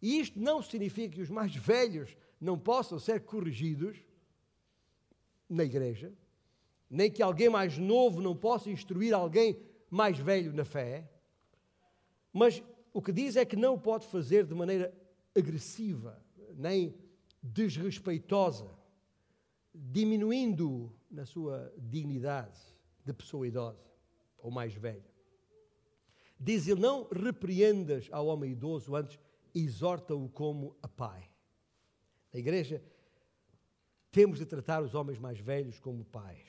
e 0.00 0.18
isto 0.18 0.40
não 0.40 0.62
significa 0.62 1.16
que 1.16 1.20
os 1.20 1.28
mais 1.28 1.54
velhos 1.54 2.16
não 2.40 2.58
possam 2.58 2.98
ser 2.98 3.20
corrigidos 3.20 3.98
na 5.48 5.64
igreja, 5.64 6.14
nem 6.88 7.10
que 7.10 7.22
alguém 7.22 7.50
mais 7.50 7.76
novo 7.76 8.22
não 8.22 8.34
possa 8.34 8.70
instruir 8.70 9.12
alguém 9.12 9.60
mais 9.90 10.18
velho 10.18 10.54
na 10.54 10.64
fé. 10.64 11.10
Mas 12.32 12.62
o 12.90 13.02
que 13.02 13.12
diz 13.12 13.36
é 13.36 13.44
que 13.44 13.56
não 13.56 13.74
o 13.74 13.80
pode 13.80 14.06
fazer 14.06 14.46
de 14.46 14.54
maneira 14.54 14.94
agressiva, 15.36 16.18
nem 16.60 16.94
desrespeitosa, 17.42 18.70
diminuindo 19.74 20.92
na 21.10 21.24
sua 21.24 21.72
dignidade 21.78 22.60
de 23.04 23.12
pessoa 23.12 23.48
idosa 23.48 23.90
ou 24.38 24.50
mais 24.50 24.74
velha. 24.74 25.10
Diz 26.38 26.68
ele: 26.68 26.80
não 26.80 27.08
repreendas 27.08 28.08
ao 28.12 28.26
homem 28.26 28.52
idoso 28.52 28.94
antes 28.94 29.18
exorta-o 29.54 30.28
como 30.28 30.76
a 30.82 30.88
pai. 30.88 31.28
Na 32.32 32.38
igreja, 32.38 32.82
temos 34.12 34.38
de 34.38 34.46
tratar 34.46 34.82
os 34.82 34.94
homens 34.94 35.18
mais 35.18 35.40
velhos 35.40 35.80
como 35.80 36.04
pais. 36.04 36.48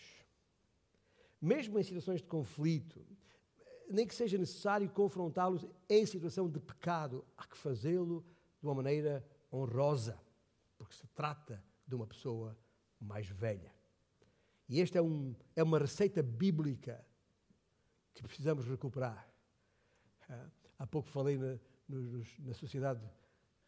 Mesmo 1.41 1.79
em 1.79 1.83
situações 1.83 2.21
de 2.21 2.27
conflito, 2.27 3.03
nem 3.89 4.05
que 4.05 4.13
seja 4.13 4.37
necessário 4.37 4.89
confrontá-los 4.89 5.65
em 5.89 6.05
situação 6.05 6.49
de 6.49 6.59
pecado, 6.59 7.25
há 7.35 7.45
que 7.47 7.57
fazê-lo 7.57 8.23
de 8.59 8.67
uma 8.67 8.75
maneira 8.75 9.25
honrosa, 9.51 10.19
porque 10.77 10.95
se 10.95 11.07
trata 11.07 11.63
de 11.85 11.95
uma 11.95 12.07
pessoa 12.07 12.57
mais 12.99 13.27
velha. 13.27 13.73
E 14.67 14.79
esta 14.79 14.99
é, 14.99 15.01
um, 15.01 15.35
é 15.55 15.63
uma 15.63 15.79
receita 15.79 16.23
bíblica 16.23 17.05
que 18.13 18.23
precisamos 18.23 18.65
recuperar. 18.65 19.29
Ah, 20.29 20.49
há 20.79 20.87
pouco 20.87 21.09
falei 21.09 21.37
na, 21.37 21.59
nos, 21.87 22.39
na 22.39 22.53
sociedade 22.53 23.01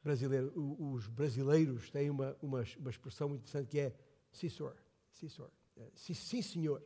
brasileira, 0.02 0.52
os 0.56 1.08
brasileiros 1.08 1.90
têm 1.90 2.10
uma, 2.10 2.38
uma, 2.42 2.64
uma 2.78 2.90
expressão 2.90 3.30
muito 3.30 3.42
interessante 3.42 3.70
que 3.70 3.80
é 3.80 3.96
sim, 4.32 4.50
senhor, 4.50 4.76
sim, 5.12 5.30
senhor, 5.30 5.52
sim, 5.94 6.14
sim, 6.14 6.42
senhor, 6.42 6.84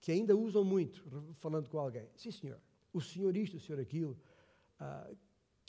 que 0.00 0.12
ainda 0.12 0.36
usam 0.36 0.64
muito 0.64 1.04
falando 1.36 1.68
com 1.68 1.78
alguém. 1.78 2.08
Sim, 2.16 2.30
senhor, 2.30 2.60
o 2.92 3.00
senhor 3.00 3.36
isto, 3.36 3.56
o 3.56 3.60
senhor 3.60 3.80
aquilo, 3.80 4.18
uh, 4.80 5.16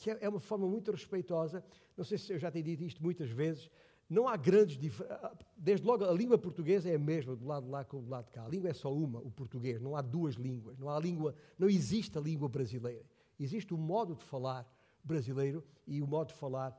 que 0.04 0.12
é, 0.12 0.18
é 0.20 0.30
uma 0.30 0.42
forma 0.42 0.68
muito 0.68 0.92
respeitosa. 0.92 1.63
Não 1.96 2.04
sei 2.04 2.18
se 2.18 2.34
eu 2.34 2.38
já 2.38 2.52
tenho 2.52 2.66
dito 2.66 2.84
isto 2.84 3.02
muitas 3.02 3.30
vezes, 3.30 3.70
não 4.10 4.28
há 4.28 4.36
grandes 4.36 4.78
diferenças. 4.78 5.18
Ah, 5.24 5.34
desde 5.56 5.88
logo, 5.88 6.04
a 6.04 6.12
língua 6.12 6.38
portuguesa 6.38 6.89
é 6.89 6.96
a 6.96 7.00
mesma 7.00 7.38
do 7.38 7.46
lado 7.48 7.63
de 7.66 7.72
lá 7.72 7.86
como 7.86 8.04
do 8.04 8.10
lado 8.10 8.26
de 8.26 8.32
cá. 8.32 8.44
A 8.44 8.50
língua 8.50 8.70
é 8.70 8.74
só 8.74 8.94
uma, 8.94 9.20
o 9.20 9.32
português. 9.32 9.82
Não 9.82 9.96
há 9.96 10.02
duas 10.02 10.36
línguas. 10.36 10.78
Não 10.78 10.89
há 10.89 11.00
língua, 11.00 11.34
não 11.58 11.70
existe 11.70 12.18
a 12.18 12.22
língua 12.22 12.50
brasileira. 12.50 13.06
Existe 13.39 13.74
o 13.74 13.78
modo 13.78 14.13
de 14.13 14.24
falar 14.26 14.70
brasileiro 15.02 15.63
e 15.88 16.02
o 16.02 16.08
modo 16.08 16.28
de 16.28 16.34
falar 16.34 16.72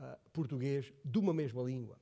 uh, 0.00 0.30
português 0.32 0.90
de 1.04 1.18
uma 1.18 1.34
mesma 1.34 1.62
língua. 1.62 1.98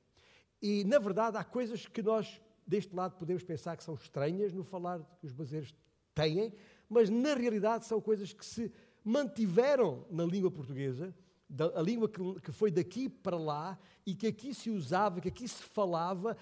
E, 0.61 0.85
na 0.85 0.97
verdade, 0.97 1.35
há 1.35 1.43
coisas 1.43 1.87
que 1.87 2.01
nós, 2.01 2.41
deste 2.65 2.95
lado, 2.95 3.17
podemos 3.17 3.43
pensar 3.43 3.75
que 3.75 3.83
são 3.83 3.95
estranhas 3.95 4.53
no 4.53 4.63
falar 4.63 4.99
que 5.19 5.25
os 5.25 5.33
brasileiros 5.33 5.75
têm, 6.15 6.53
mas 6.89 7.09
na 7.09 7.33
realidade 7.33 7.85
são 7.85 8.01
coisas 8.01 8.33
que 8.33 8.45
se 8.45 8.71
mantiveram 9.03 10.05
na 10.09 10.25
língua 10.25 10.51
portuguesa, 10.51 11.13
a 11.75 11.81
língua 11.81 12.09
que 12.43 12.51
foi 12.51 12.69
daqui 12.69 13.09
para 13.09 13.37
lá 13.37 13.79
e 14.05 14.13
que 14.13 14.27
aqui 14.27 14.53
se 14.53 14.69
usava, 14.69 15.19
que 15.19 15.29
aqui 15.29 15.47
se 15.47 15.63
falava 15.63 16.37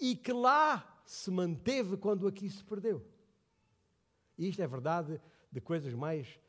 e 0.00 0.16
que 0.16 0.32
lá 0.32 1.00
se 1.04 1.30
manteve 1.30 1.96
quando 1.96 2.26
aqui 2.26 2.50
se 2.50 2.62
perdeu. 2.64 3.04
E 4.36 4.48
isto 4.48 4.60
é 4.60 4.66
verdade 4.66 5.20
de 5.50 5.60
coisas 5.60 5.94
mais 5.94 6.40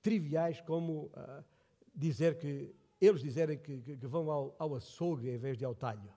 triviais 0.00 0.60
como 0.60 1.04
uh, 1.06 1.44
dizer 1.94 2.38
que 2.38 2.74
eles 3.00 3.20
dizerem 3.20 3.58
que, 3.58 3.80
que, 3.80 4.06
vão 4.06 4.30
ao, 4.30 4.54
ao, 4.58 4.74
açougue 4.76 5.30
em 5.30 5.38
vez 5.38 5.58
de 5.58 5.64
ao 5.64 5.74
talho. 5.74 6.12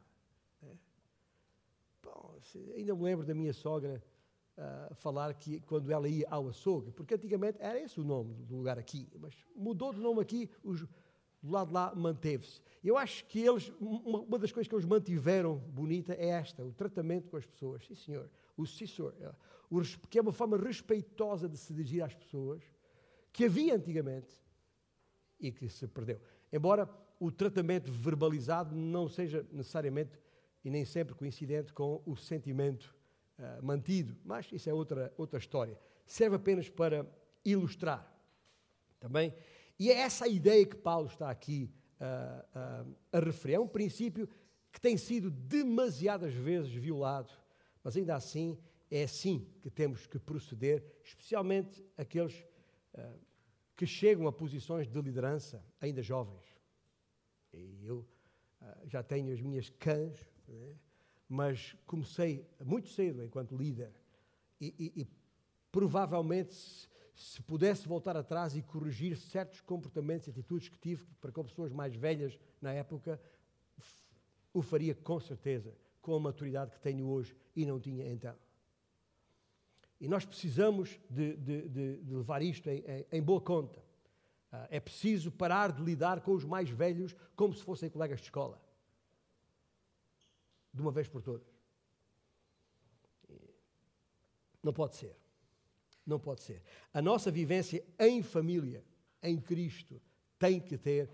É. 0.63 0.75
Bom, 2.03 2.35
ainda 2.75 2.95
me 2.95 3.03
lembro 3.03 3.25
da 3.25 3.33
minha 3.33 3.53
sogra 3.53 4.03
uh, 4.57 4.93
falar 4.95 5.33
que 5.33 5.59
quando 5.61 5.91
ela 5.91 6.07
ia 6.07 6.27
ao 6.29 6.47
açougue, 6.47 6.91
porque 6.91 7.13
antigamente 7.13 7.57
era 7.61 7.79
esse 7.79 7.99
o 7.99 8.03
nome 8.03 8.33
do 8.45 8.55
lugar 8.55 8.77
aqui, 8.77 9.07
mas 9.19 9.33
mudou 9.55 9.93
de 9.93 9.99
nome 9.99 10.21
aqui, 10.21 10.49
os, 10.63 10.81
do 11.41 11.51
lado 11.51 11.67
de 11.67 11.73
lá 11.73 11.93
manteve-se. 11.95 12.61
Eu 12.83 12.97
acho 12.97 13.25
que 13.25 13.39
eles, 13.39 13.71
uma, 13.79 14.19
uma, 14.21 14.39
das 14.39 14.51
coisas 14.51 14.67
que 14.67 14.75
eles 14.75 14.85
mantiveram 14.85 15.57
bonita 15.57 16.13
é 16.13 16.27
esta, 16.29 16.63
o 16.63 16.73
tratamento 16.73 17.29
com 17.29 17.37
as 17.37 17.45
pessoas. 17.45 17.85
Sim, 17.85 17.95
senhor. 17.95 18.29
O 18.57 18.65
cissor, 18.65 19.13
é, 19.19 19.31
que 20.09 20.17
é 20.17 20.21
uma 20.21 20.31
forma 20.31 20.57
respeitosa 20.57 21.47
de 21.47 21.57
se 21.57 21.73
dirigir 21.73 22.03
às 22.03 22.15
pessoas, 22.15 22.63
que 23.31 23.45
havia 23.45 23.75
antigamente 23.75 24.35
e 25.39 25.51
que 25.51 25.67
se 25.67 25.87
perdeu. 25.87 26.19
Embora 26.51 26.89
o 27.19 27.31
tratamento 27.31 27.91
verbalizado 27.91 28.75
não 28.75 29.07
seja 29.07 29.45
necessariamente 29.51 30.19
e 30.63 30.69
nem 30.69 30.85
sempre 30.85 31.13
coincidente 31.13 31.73
com 31.73 32.01
o 32.05 32.15
sentimento 32.15 32.95
uh, 33.37 33.63
mantido, 33.63 34.15
mas 34.23 34.47
isso 34.51 34.69
é 34.69 34.73
outra, 34.73 35.13
outra 35.17 35.39
história. 35.39 35.77
Serve 36.05 36.35
apenas 36.35 36.69
para 36.69 37.05
ilustrar 37.43 38.11
também. 38.99 39.33
E 39.77 39.91
é 39.91 39.99
essa 39.99 40.27
ideia 40.27 40.65
que 40.65 40.75
Paulo 40.75 41.07
está 41.07 41.29
aqui 41.29 41.71
uh, 41.99 42.87
uh, 42.89 42.95
a 43.11 43.19
referir. 43.19 43.55
É 43.55 43.59
um 43.59 43.67
princípio 43.67 44.27
que 44.71 44.79
tem 44.79 44.97
sido 44.97 45.29
demasiadas 45.29 46.33
vezes 46.33 46.71
violado, 46.71 47.31
mas 47.83 47.95
ainda 47.95 48.15
assim 48.15 48.57
é 48.89 49.03
assim 49.03 49.47
que 49.61 49.69
temos 49.69 50.05
que 50.05 50.19
proceder, 50.19 50.83
especialmente 51.03 51.83
aqueles 51.97 52.45
que 53.75 53.85
chegam 53.85 54.25
a 54.27 54.31
posições 54.31 54.87
de 54.87 55.01
liderança 55.01 55.63
ainda 55.81 56.01
jovens. 56.01 56.45
E 57.53 57.85
eu 57.85 58.05
já 58.85 59.03
tenho 59.03 59.33
as 59.33 59.41
minhas 59.41 59.69
cãs, 59.69 60.17
né? 60.47 60.75
Mas 61.27 61.75
comecei 61.85 62.47
muito 62.63 62.89
cedo 62.89 63.23
enquanto 63.23 63.55
líder 63.55 63.91
e, 64.59 64.73
e, 64.77 65.01
e 65.01 65.07
provavelmente 65.71 66.53
se, 66.53 66.87
se, 67.15 67.41
pudesse 67.41 67.87
voltar 67.87 68.15
atrás 68.15 68.55
e 68.55 68.61
corrigir 68.61 69.17
certos 69.17 69.61
comportamentos 69.61 70.27
e 70.27 70.29
atitudes 70.29 70.69
que 70.69 70.77
tive 70.77 71.03
para 71.19 71.31
com 71.31 71.43
pessoas 71.43 71.71
mais 71.71 71.95
velhas 71.95 72.37
na 72.61 72.71
época, 72.71 73.19
o 74.53 74.61
faria 74.61 74.95
com 74.95 75.19
certeza, 75.19 75.75
com 76.01 76.15
a 76.15 76.19
maturidade 76.19 76.71
que 76.71 76.79
tenho 76.79 77.07
hoje 77.07 77.35
e 77.55 77.65
não 77.65 77.79
tinha 77.79 78.07
então. 78.07 78.35
E 79.99 80.07
nós 80.07 80.25
precisamos 80.25 80.99
de, 81.09 81.35
de, 81.37 81.69
de, 81.69 81.97
de 81.97 82.13
levar 82.13 82.41
isto 82.41 82.69
em, 82.69 82.83
em, 82.85 83.05
em 83.11 83.21
boa 83.21 83.41
conta. 83.41 83.79
Uh, 84.51 84.67
é 84.69 84.79
preciso 84.79 85.31
parar 85.31 85.71
de 85.71 85.81
lidar 85.81 86.21
com 86.21 86.31
os 86.31 86.45
mais 86.45 86.69
velhos 86.69 87.15
como 87.35 87.53
se 87.53 87.63
fossem 87.63 87.89
colegas 87.89 88.19
de 88.19 88.25
escola. 88.25 88.61
De 90.75 90.81
uma 90.81 90.91
vez 90.91 91.07
por 91.07 91.23
todas. 91.23 91.47
Não 94.61 94.73
pode 94.73 94.95
ser. 94.95 95.15
Não 96.05 96.19
pode 96.19 96.41
ser. 96.43 96.61
A 96.93 97.01
nossa 97.01 97.31
vivência 97.31 97.83
em 97.97 98.21
família, 98.21 98.83
em 99.23 99.39
Cristo, 99.39 99.99
tem 100.37 100.59
que 100.59 100.77
ter 100.77 101.09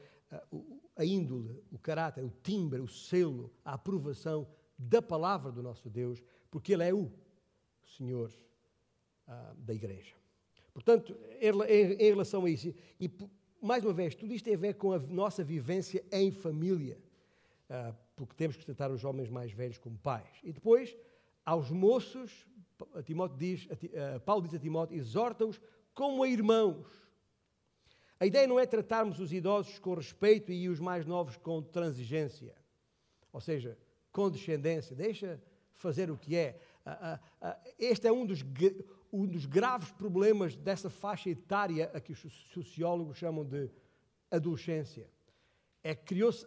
uh, 0.52 0.82
a 0.97 1.06
índole, 1.06 1.63
o 1.71 1.80
caráter, 1.80 2.24
o 2.24 2.34
timbre, 2.43 2.82
o 2.82 2.88
selo, 2.88 3.54
a 3.63 3.74
aprovação 3.74 4.45
da 4.78 5.02
palavra 5.02 5.52
do 5.52 5.62
nosso 5.62 5.89
Deus, 5.89 6.21
porque 6.50 6.74
Ele 6.74 6.84
é 6.84 6.93
o 6.93 7.12
Senhor 7.86 8.34
ah, 9.28 9.54
da 9.58 9.74
igreja. 9.74 10.15
Portanto, 10.74 11.15
em, 11.39 11.50
em, 12.00 12.10
relação 12.10 12.45
a 12.45 12.50
isso, 12.50 12.74
e 13.00 13.10
mais 13.62 13.84
uma 13.84 13.93
vez, 13.93 14.15
tudo 14.15 14.34
isto 14.34 14.45
tem 14.45 14.56
a 14.56 14.58
ver 14.58 14.74
com 14.74 14.91
a 14.91 15.00
nossa 15.00 15.43
vivência 15.43 16.04
em 16.12 16.32
família, 16.32 16.97
ah, 17.69 17.93
porque 18.25 18.38
temos 18.38 18.55
que 18.55 18.65
tratar 18.65 18.91
os 18.91 19.03
homens 19.03 19.29
mais 19.29 19.51
velhos 19.51 19.77
como 19.77 19.97
pais. 19.97 20.39
E 20.43 20.51
depois, 20.51 20.95
aos 21.45 21.69
moços, 21.69 22.47
Timóteo 23.05 23.38
diz, 23.38 23.67
Paulo 24.25 24.43
diz 24.43 24.53
a 24.53 24.60
Timóteo, 24.60 24.97
exorta-os 24.97 25.60
como 25.93 26.23
a 26.23 26.27
irmãos. 26.27 26.88
A 28.19 28.25
ideia 28.25 28.47
não 28.47 28.60
é 28.60 28.65
tratarmos 28.65 29.19
os 29.19 29.34
idosos 29.34 29.79
com 29.79 29.95
respeito 29.95 30.51
e 30.51 30.69
os 30.69 30.79
mais 30.79 31.05
novos 31.05 31.38
com 31.38 31.62
transigência, 31.62 32.55
ou 33.34 33.41
seja, 33.41 33.77
condescendência, 34.12 34.95
deixa 34.95 35.41
fazer 35.73 36.12
o 36.12 36.17
que 36.17 36.36
é. 36.36 36.60
Este 37.79 38.07
é 38.07 38.12
um 38.12 38.25
dos, 38.25 38.45
um 39.12 39.25
dos 39.25 39.45
graves 39.45 39.91
problemas 39.91 40.55
dessa 40.55 40.89
faixa 40.89 41.29
etária 41.29 41.89
a 41.93 41.99
que 41.99 42.12
os 42.12 42.19
sociólogos 42.53 43.17
chamam 43.17 43.43
de 43.43 43.71
adolescência. 44.29 45.10
É 45.84 45.95
que 45.95 46.05
criou-se 46.05 46.45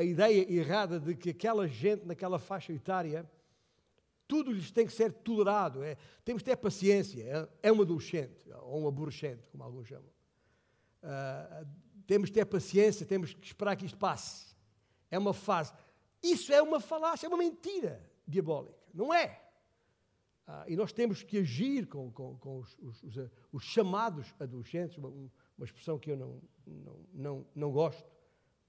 a 0.00 0.04
ideia 0.04 0.50
errada 0.50 0.98
de 0.98 1.14
que 1.14 1.30
aquela 1.30 1.68
gente 1.68 2.06
naquela 2.06 2.38
faixa 2.38 2.72
etária 2.72 3.30
tudo 4.26 4.52
lhes 4.52 4.70
tem 4.70 4.86
que 4.86 4.92
ser 4.92 5.12
tolerado. 5.12 5.82
É, 5.82 5.96
temos 6.24 6.42
que 6.42 6.48
ter 6.48 6.56
paciência. 6.56 7.22
É, 7.22 7.68
é 7.68 7.72
um 7.72 7.82
adolescente, 7.82 8.48
ou 8.62 8.84
um 8.84 8.88
aborrecente, 8.88 9.48
como 9.50 9.62
alguns 9.64 9.88
chamam. 9.88 10.08
Uh, 11.02 11.66
temos 12.06 12.30
que 12.30 12.34
ter 12.34 12.44
paciência, 12.46 13.04
temos 13.04 13.34
que 13.34 13.44
esperar 13.44 13.74
que 13.76 13.84
isto 13.84 13.98
passe. 13.98 14.56
É 15.10 15.18
uma 15.18 15.34
fase. 15.34 15.72
Isso 16.22 16.52
é 16.52 16.62
uma 16.62 16.80
falácia, 16.80 17.26
é 17.26 17.28
uma 17.28 17.36
mentira 17.36 18.08
diabólica. 18.26 18.78
Não 18.94 19.12
é. 19.12 19.42
Ah, 20.46 20.64
e 20.68 20.76
nós 20.76 20.92
temos 20.92 21.22
que 21.22 21.38
agir 21.38 21.86
com, 21.86 22.10
com, 22.10 22.36
com 22.38 22.58
os, 22.58 22.76
os, 22.78 23.02
os, 23.02 23.30
os, 23.52 23.64
chamados 23.64 24.34
adolescentes, 24.38 24.96
uma, 24.96 25.08
uma, 25.08 25.64
expressão 25.64 25.98
que 25.98 26.10
eu 26.10 26.16
não, 26.16 26.42
não, 26.66 27.06
não, 27.12 27.46
não 27.54 27.72
gosto 27.72 28.04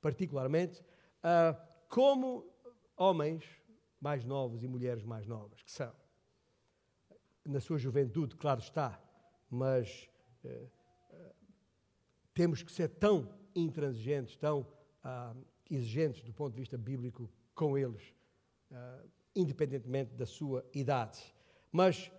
particularmente, 0.02 0.82
ah, 1.24 1.54
como 1.88 2.46
homens 2.98 3.44
mais 4.00 4.24
novos 4.26 4.64
e 4.64 4.68
mulheres 4.68 5.04
mais 5.04 5.28
novas, 5.28 5.62
que 5.62 5.72
são. 5.72 5.94
Na 7.46 7.60
sua 7.60 7.78
juventude, 7.78 8.36
claro 8.36 8.60
está, 8.60 9.00
mas 9.50 10.10
eh, 10.44 10.68
temos 12.34 12.64
que 12.64 12.72
ser 12.72 12.88
tão 12.88 13.28
intransigentes, 13.56 14.38
tão 14.38 14.66
ah, 15.04 15.36
exigentes 15.70 16.24
do 16.24 16.34
ponto 16.34 16.54
de 16.54 16.60
vista 16.60 16.78
bíblico 16.78 17.30
com 17.54 17.78
eles, 17.78 18.14
ah, 18.72 19.04
independentemente 19.36 20.14
da 20.14 20.26
sua 20.26 20.66
idade. 20.74 21.20
Mas, 21.72 22.12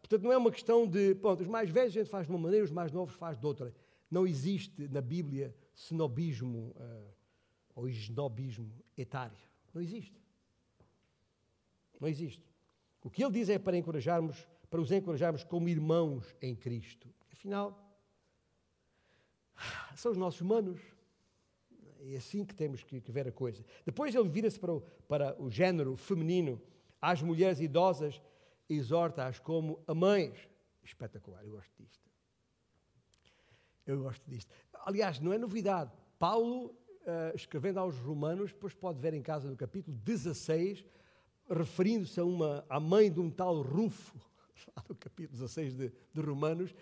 portanto, 0.00 0.22
não 0.24 0.32
é 0.32 0.36
uma 0.36 0.50
questão 0.50 0.86
de, 0.86 1.14
pronto, 1.14 1.42
os 1.42 1.46
mais 1.46 1.70
velhos 1.70 1.96
a 1.96 2.00
gente 2.00 2.10
faz 2.10 2.26
de 2.26 2.32
uma 2.32 2.40
maneira, 2.40 2.64
os 2.64 2.72
mais 2.72 2.90
novos 2.90 3.14
faz 3.14 3.38
de 3.38 3.46
outra. 3.46 3.72
Não 4.10 4.26
existe 4.26 4.88
na 4.88 5.00
Bíblia 5.00 5.54
snobismo 5.76 6.74
uh, 6.76 7.14
ou 7.74 7.88
esnobismo 7.88 8.70
etário. 8.96 9.36
Não 9.72 9.82
existe. 9.82 10.20
Não 12.00 12.08
existe. 12.08 12.42
O 13.02 13.10
que 13.10 13.22
ele 13.22 13.32
diz 13.32 13.48
é 13.48 13.58
para 13.58 13.76
encorajarmos, 13.76 14.46
para 14.70 14.80
os 14.80 14.90
encorajarmos 14.90 15.44
como 15.44 15.68
irmãos 15.68 16.34
em 16.40 16.54
Cristo. 16.54 17.12
Afinal, 17.32 17.78
são 19.96 20.12
os 20.12 20.18
nossos 20.18 20.42
manos. 20.42 20.80
É 22.00 22.16
assim 22.16 22.44
que 22.44 22.54
temos 22.54 22.82
que, 22.82 23.00
que 23.00 23.10
ver 23.10 23.26
a 23.26 23.32
coisa. 23.32 23.64
Depois 23.84 24.14
ele 24.14 24.28
vira-se 24.28 24.58
para, 24.58 24.80
para 25.08 25.42
o 25.42 25.50
género 25.50 25.96
feminino, 25.96 26.60
às 27.00 27.22
mulheres 27.22 27.60
idosas 27.60 28.20
exorta-as 28.68 29.38
como 29.38 29.82
a 29.86 29.94
mães. 29.94 30.48
Espetacular, 30.82 31.44
eu 31.44 31.52
gosto 31.52 31.72
disto. 31.78 32.10
Eu 33.86 34.02
gosto 34.02 34.22
disto. 34.28 34.52
Aliás, 34.86 35.18
não 35.18 35.32
é 35.32 35.38
novidade. 35.38 35.90
Paulo, 36.18 36.74
uh, 37.04 37.34
escrevendo 37.34 37.78
aos 37.78 37.96
Romanos, 37.96 38.52
depois 38.52 38.74
pode 38.74 39.00
ver 39.00 39.14
em 39.14 39.22
casa 39.22 39.48
no 39.48 39.56
capítulo 39.56 39.96
16, 39.98 40.84
referindo-se 41.48 42.18
a 42.20 42.24
uma, 42.24 42.64
à 42.68 42.80
mãe 42.80 43.10
de 43.10 43.20
um 43.20 43.30
tal 43.30 43.62
Rufo, 43.62 44.18
lá 44.76 44.84
no 44.88 44.94
capítulo 44.94 45.38
16 45.38 45.74
de, 45.74 45.92
de 46.12 46.20
Romanos, 46.20 46.74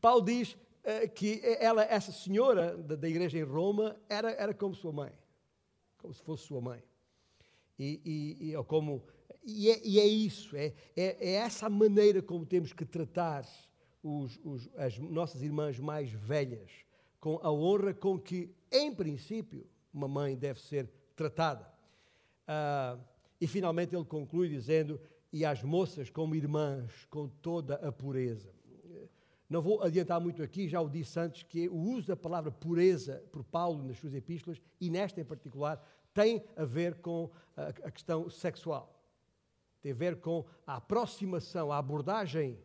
Paulo 0.00 0.24
diz 0.24 0.52
uh, 0.52 1.08
que 1.14 1.40
ela, 1.60 1.84
essa 1.84 2.12
senhora 2.12 2.76
da, 2.76 2.96
da, 2.96 3.08
igreja 3.08 3.38
em 3.38 3.44
Roma 3.44 3.96
era, 4.08 4.30
era 4.32 4.54
como 4.54 4.74
sua 4.74 4.92
mãe, 4.92 5.12
como 5.98 6.12
se 6.12 6.22
fosse 6.22 6.44
sua 6.44 6.60
mãe. 6.60 6.82
E, 7.78 8.00
e, 8.04 8.48
e 8.48 8.56
ou 8.56 8.64
como 8.64 9.04
e 9.46 9.70
é, 9.70 9.80
e 9.84 10.00
é 10.00 10.04
isso, 10.04 10.56
é, 10.56 10.74
é, 10.96 11.16
é, 11.20 11.32
essa 11.34 11.70
maneira 11.70 12.20
como 12.20 12.44
temos 12.44 12.72
que 12.72 12.84
tratar 12.84 13.46
os, 14.02 14.40
os, 14.42 14.68
as 14.76 14.98
nossas 14.98 15.40
irmãs 15.40 15.78
mais 15.78 16.10
velhas, 16.10 16.70
com 17.26 17.40
a 17.42 17.50
honra 17.50 17.92
com 17.92 18.16
que, 18.20 18.54
em 18.70 18.94
princípio, 18.94 19.66
uma 19.92 20.06
mãe 20.06 20.36
deve 20.36 20.60
ser 20.60 20.88
tratada. 21.16 21.68
Ah, 22.46 22.96
e 23.40 23.48
finalmente 23.48 23.96
ele 23.96 24.04
conclui 24.04 24.48
dizendo: 24.48 25.00
e 25.32 25.44
as 25.44 25.60
moças 25.60 26.08
como 26.08 26.36
irmãs, 26.36 27.04
com 27.10 27.28
toda 27.28 27.74
a 27.84 27.90
pureza. 27.90 28.54
Não 29.50 29.60
vou 29.60 29.82
adiantar 29.82 30.20
muito 30.20 30.40
aqui, 30.40 30.68
já 30.68 30.80
o 30.80 30.88
disse 30.88 31.18
antes, 31.18 31.42
que 31.42 31.68
o 31.68 31.74
uso 31.74 32.06
da 32.06 32.16
palavra 32.16 32.52
pureza 32.52 33.24
por 33.32 33.42
Paulo 33.42 33.82
nas 33.82 33.98
suas 33.98 34.14
epístolas, 34.14 34.62
e 34.80 34.88
nesta 34.88 35.20
em 35.20 35.24
particular, 35.24 35.84
tem 36.14 36.44
a 36.54 36.64
ver 36.64 36.94
com 37.00 37.28
a, 37.56 37.90
questão 37.90 38.30
sexual. 38.30 39.02
Tem 39.82 39.90
a 39.90 39.96
ver 39.96 40.20
com 40.20 40.44
a 40.64 40.76
aproximação, 40.76 41.72
a 41.72 41.78
abordagem. 41.78 42.56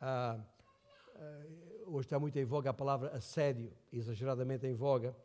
A, 0.00 0.38
hoje 1.86 2.06
está 2.06 2.18
muito 2.18 2.38
em 2.38 2.44
voga 2.44 2.70
a 2.70 2.74
palavra 2.74 3.10
assédio, 3.10 3.72
exageradamente 3.92 4.66
em 4.66 4.74
voga, 4.74 5.16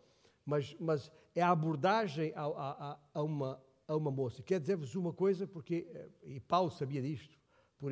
mas, 0.45 0.76
mas 0.80 1.12
é 1.36 1.41
a 1.41 1.50
abordagem 1.50 2.34
a, 2.36 2.45
a, 2.45 3.00
a 3.13 3.21
uma, 3.21 3.62
a 3.88 3.95
uma 3.95 4.12
moça. 4.12 4.41
Quer 4.41 4.60
dizer-vos 4.60 4.95
uma 4.95 5.13
coisa, 5.13 5.47
porque, 5.47 5.88
eh, 5.93 6.10
e 6.24 6.39
Paulo 6.39 6.71
sabia 6.71 7.02
disto, 7.02 7.38
por 7.78 7.91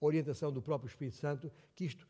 orientação 0.00 0.52
do 0.52 0.62
próprio 0.62 0.88
Espírito 0.88 1.16
Santo, 1.16 1.50
que 1.74 1.84
isto 1.84 2.06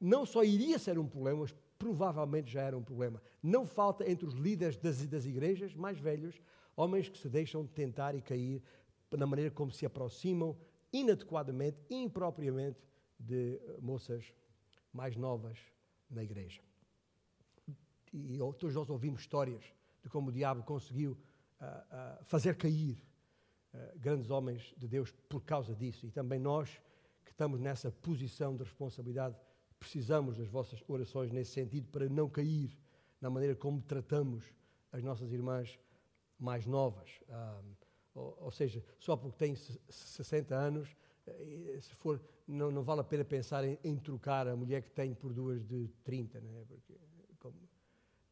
não 0.00 0.26
só 0.26 0.44
iria 0.44 0.78
ser 0.78 0.98
um 0.98 1.06
problema, 1.06 1.40
mas 1.40 1.54
provavelmente 1.78 2.50
já 2.50 2.62
era 2.62 2.76
um 2.76 2.82
problema. 2.82 3.22
Não 3.42 3.66
falta 3.66 4.08
entre 4.10 4.26
os 4.26 4.34
líderes 4.34 4.76
das, 4.76 5.06
das 5.06 5.24
igrejas 5.24 5.74
mais 5.74 5.98
velhos 5.98 6.40
homens 6.76 7.08
que 7.08 7.18
se 7.18 7.28
deixam 7.28 7.66
tentar 7.66 8.14
e 8.14 8.20
cair 8.20 8.62
na 9.10 9.26
maneira 9.26 9.50
como 9.50 9.70
se 9.70 9.86
aproximam 9.86 10.56
inadequadamente, 10.92 11.78
impropriamente, 11.88 12.78
de 13.18 13.60
moças 13.80 14.32
mais 14.94 15.16
novas 15.16 15.58
na 16.08 16.22
igreja. 16.22 16.62
E 18.12 18.38
todos 18.38 18.74
nós 18.74 18.88
ouvimos 18.88 19.22
histórias 19.22 19.64
de 20.00 20.08
como 20.08 20.28
o 20.28 20.32
diabo 20.32 20.62
conseguiu 20.62 21.12
uh, 21.12 21.64
uh, 21.64 22.24
fazer 22.24 22.56
cair 22.56 23.02
uh, 23.74 23.98
grandes 23.98 24.30
homens 24.30 24.72
de 24.76 24.86
Deus 24.86 25.10
por 25.28 25.42
causa 25.42 25.74
disso. 25.74 26.06
E 26.06 26.10
também 26.12 26.38
nós, 26.38 26.80
que 27.24 27.32
estamos 27.32 27.58
nessa 27.58 27.90
posição 27.90 28.54
de 28.56 28.62
responsabilidade, 28.62 29.36
precisamos 29.80 30.36
das 30.36 30.48
vossas 30.48 30.82
orações 30.86 31.32
nesse 31.32 31.50
sentido 31.50 31.88
para 31.88 32.08
não 32.08 32.28
cair 32.30 32.78
na 33.20 33.28
maneira 33.28 33.56
como 33.56 33.82
tratamos 33.82 34.44
as 34.92 35.02
nossas 35.02 35.32
irmãs 35.32 35.78
mais 36.38 36.66
novas. 36.66 37.20
ou, 38.14 38.36
ou, 38.42 38.50
seja, 38.50 38.84
só 38.98 39.16
porque 39.16 39.36
têm 39.38 39.56
60 39.56 40.54
anos, 40.54 40.96
se 41.80 41.94
for, 41.94 42.20
não, 42.46 42.70
não 42.70 42.82
vale 42.82 43.00
a 43.00 43.04
pena 43.04 43.24
pensar 43.24 43.64
em, 43.64 43.78
em, 43.82 43.96
trocar 43.96 44.46
a 44.46 44.56
mulher 44.56 44.82
que 44.82 44.90
tem 44.90 45.14
por 45.14 45.32
duas 45.32 45.64
de 45.64 45.88
30, 46.04 46.40
né? 46.40 46.64
Porque, 46.68 46.94
como, 47.38 47.56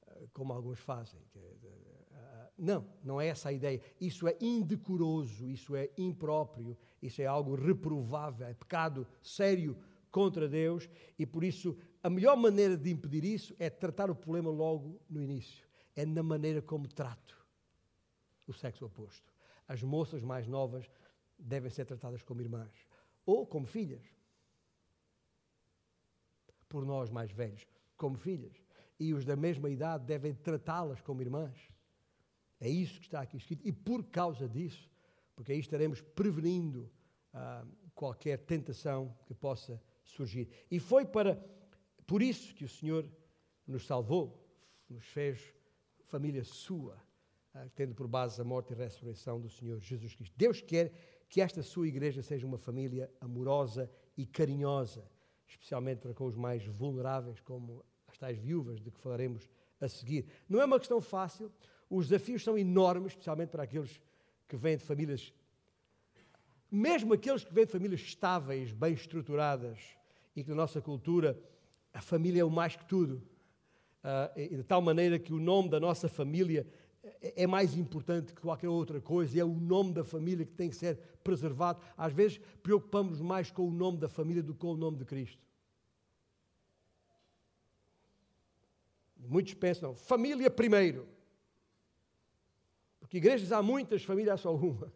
eh, 0.07 0.27
como 0.33 0.53
alguns 0.53 0.79
fazem. 0.79 1.21
Eh, 1.35 2.51
não, 2.59 2.87
não 3.03 3.21
é 3.21 3.29
essa 3.29 3.49
a 3.49 3.53
ideia. 3.53 3.81
Isso 4.01 4.29
é 4.29 4.37
indecoroso, 4.41 5.49
isso 5.49 5.75
é 5.75 5.91
impróprio, 5.97 6.77
isso 7.01 7.23
é 7.23 7.27
algo 7.27 7.55
reprovável, 7.55 8.47
é 8.47 8.55
pecado 8.55 9.07
sério 9.23 9.77
contra 10.11 10.47
Deus 10.49 10.89
e 11.19 11.25
por 11.25 11.43
isso 11.43 11.77
a 12.03 12.11
melhor 12.11 12.37
maneira 12.37 12.77
de 12.77 12.91
impedir 12.91 13.25
isso 13.25 13.55
é 13.59 13.71
tratar 13.71 14.11
o 14.11 14.15
problema 14.15 14.51
logo 14.51 15.01
no 15.09 15.23
início. 15.23 15.67
É 15.97 16.05
na 16.05 16.23
maneira 16.23 16.61
como 16.61 16.87
trato 16.87 17.43
o 18.47 18.53
sexo 18.53 18.85
oposto. 18.85 19.33
As 19.67 19.83
moças 19.83 20.23
mais 20.23 20.47
novas 20.47 20.89
devem 21.43 21.71
ser 21.71 21.85
tratadas 21.85 22.23
como 22.23 22.41
irmãs 22.41 22.73
ou 23.27 23.47
como 23.47 23.67
filhas. 23.67 24.05
Por 26.69 26.85
nós 26.85 27.11
mais 27.11 27.31
velhos, 27.31 27.67
como 27.97 28.17
filhas. 28.17 28.55
E 28.99 29.13
os 29.13 29.25
da 29.25 29.37
mesma 29.37 29.69
idade 29.69 30.05
devem 30.05 30.35
tratá-las 30.35 31.01
como 31.01 31.23
irmãs. 31.23 31.57
É 32.61 32.69
isso 32.69 33.01
que 33.01 33.07
está 33.07 33.21
aqui 33.21 33.37
escrito. 33.37 33.67
E 33.67 33.73
por 33.73 34.05
causa 34.05 34.49
disso, 34.49 34.89
porque 35.35 35.53
aí 35.53 35.59
estaremos 35.59 36.01
prevenindo 36.01 36.91
ah, 37.33 37.67
qualquer 37.95 38.39
tentação 38.39 39.17
que 39.27 39.35
possa 39.35 39.83
surgir. 40.05 40.49
E 40.71 40.79
foi 40.79 41.05
para 41.05 41.43
por 42.07 42.23
isso 42.23 42.55
que 42.55 42.65
o 42.65 42.69
Senhor 42.69 43.09
nos 43.67 43.87
salvou, 43.87 44.47
nos 44.89 45.05
fez 45.07 45.55
família 46.05 46.45
sua, 46.45 46.97
ah, 47.55 47.69
tendo 47.75 47.95
por 47.95 48.07
base 48.07 48.41
a 48.41 48.45
morte 48.45 48.73
e 48.73 48.77
ressurreição 48.77 49.41
do 49.41 49.49
Senhor 49.49 49.81
Jesus 49.81 50.15
Cristo. 50.15 50.35
Deus 50.37 50.61
quer 50.61 50.93
que 51.33 51.41
esta 51.41 51.63
sua 51.63 51.89
igreja 51.89 52.21
seja 52.21 52.47
uma 52.47 52.59
família 52.59 53.11
amorosa 53.19 53.91
e 54.19 54.27
carinhosa, 54.27 55.03
especialmente 55.49 56.01
para 56.01 56.13
com 56.13 56.27
os 56.27 56.37
mais 56.37 56.63
vulneráveis, 56.67 57.41
como 57.41 57.83
as 58.07 58.19
tais 58.19 58.37
viúvas 58.37 58.83
de 58.83 58.91
que 58.91 58.99
falaremos 58.99 59.49
a 59.81 59.89
seguir. 59.89 60.27
Não 60.47 60.61
é 60.61 60.67
uma 60.67 60.79
questão 60.79 61.01
fácil, 61.01 61.51
os 61.89 62.09
desafios 62.09 62.45
são 62.45 62.59
enormes, 62.59 63.13
especialmente 63.13 63.49
para 63.49 63.63
aqueles 63.63 63.99
que 64.47 64.57
vêm 64.57 64.77
de 64.77 64.85
famílias 64.85 65.33
mesmo 66.71 67.15
aqueles 67.15 67.45
que 67.45 67.55
vêm 67.55 67.65
de 67.65 67.73
famílias 67.73 68.03
estáveis, 68.03 68.71
bem 68.71 68.93
estruturadas, 68.93 69.79
e 70.37 70.45
que 70.45 70.51
na 70.51 70.57
nossa 70.57 70.83
cultura 70.83 71.43
a 71.95 72.03
família 72.03 72.43
é 72.43 72.45
o 72.45 72.51
mais 72.51 72.77
que 72.77 72.85
tudo, 72.85 73.23
uh, 74.05 74.55
de 74.55 74.63
tal 74.65 74.83
maneira 74.83 75.19
que 75.19 75.33
o 75.33 75.41
nome 75.41 75.71
da 75.71 75.81
nossa 75.81 76.11
família 76.11 76.67
é, 77.03 77.43
é 77.43 77.47
mais 77.47 77.77
importante 77.77 78.33
que 78.33 78.41
qualquer 78.41 78.69
outra 78.69 79.01
coisa, 79.01 79.41
é 79.41 79.45
o 79.45 79.55
nome 79.55 79.93
da 79.93 80.05
família 80.05 80.47
que 80.47 80.53
tem 80.53 80.71
que 80.71 80.77
ser 80.77 80.97
preservado. 81.25 81.81
Às 81.97 82.13
vezes 82.13 82.39
preocupamos 82.63 83.21
mais 83.21 83.51
com 83.51 83.67
o 83.67 83.71
nome 83.71 83.99
da 83.99 84.09
família 84.09 84.43
do 84.43 84.55
que 84.55 84.61
com 84.61 84.73
o 84.73 84.77
nome 84.77 84.99
de 84.99 85.05
Cristo. 85.05 85.43
Muitos 89.17 89.55
pensam, 89.55 89.95
família 89.95 90.51
primeiro. 90.51 91.07
Porque 93.01 93.19
igrejas 93.19 93.53
há 93.53 93.63
muitas, 93.63 94.03
família 94.03 94.35
há 94.35 94.37
só 94.37 94.55
uma. 94.55 94.93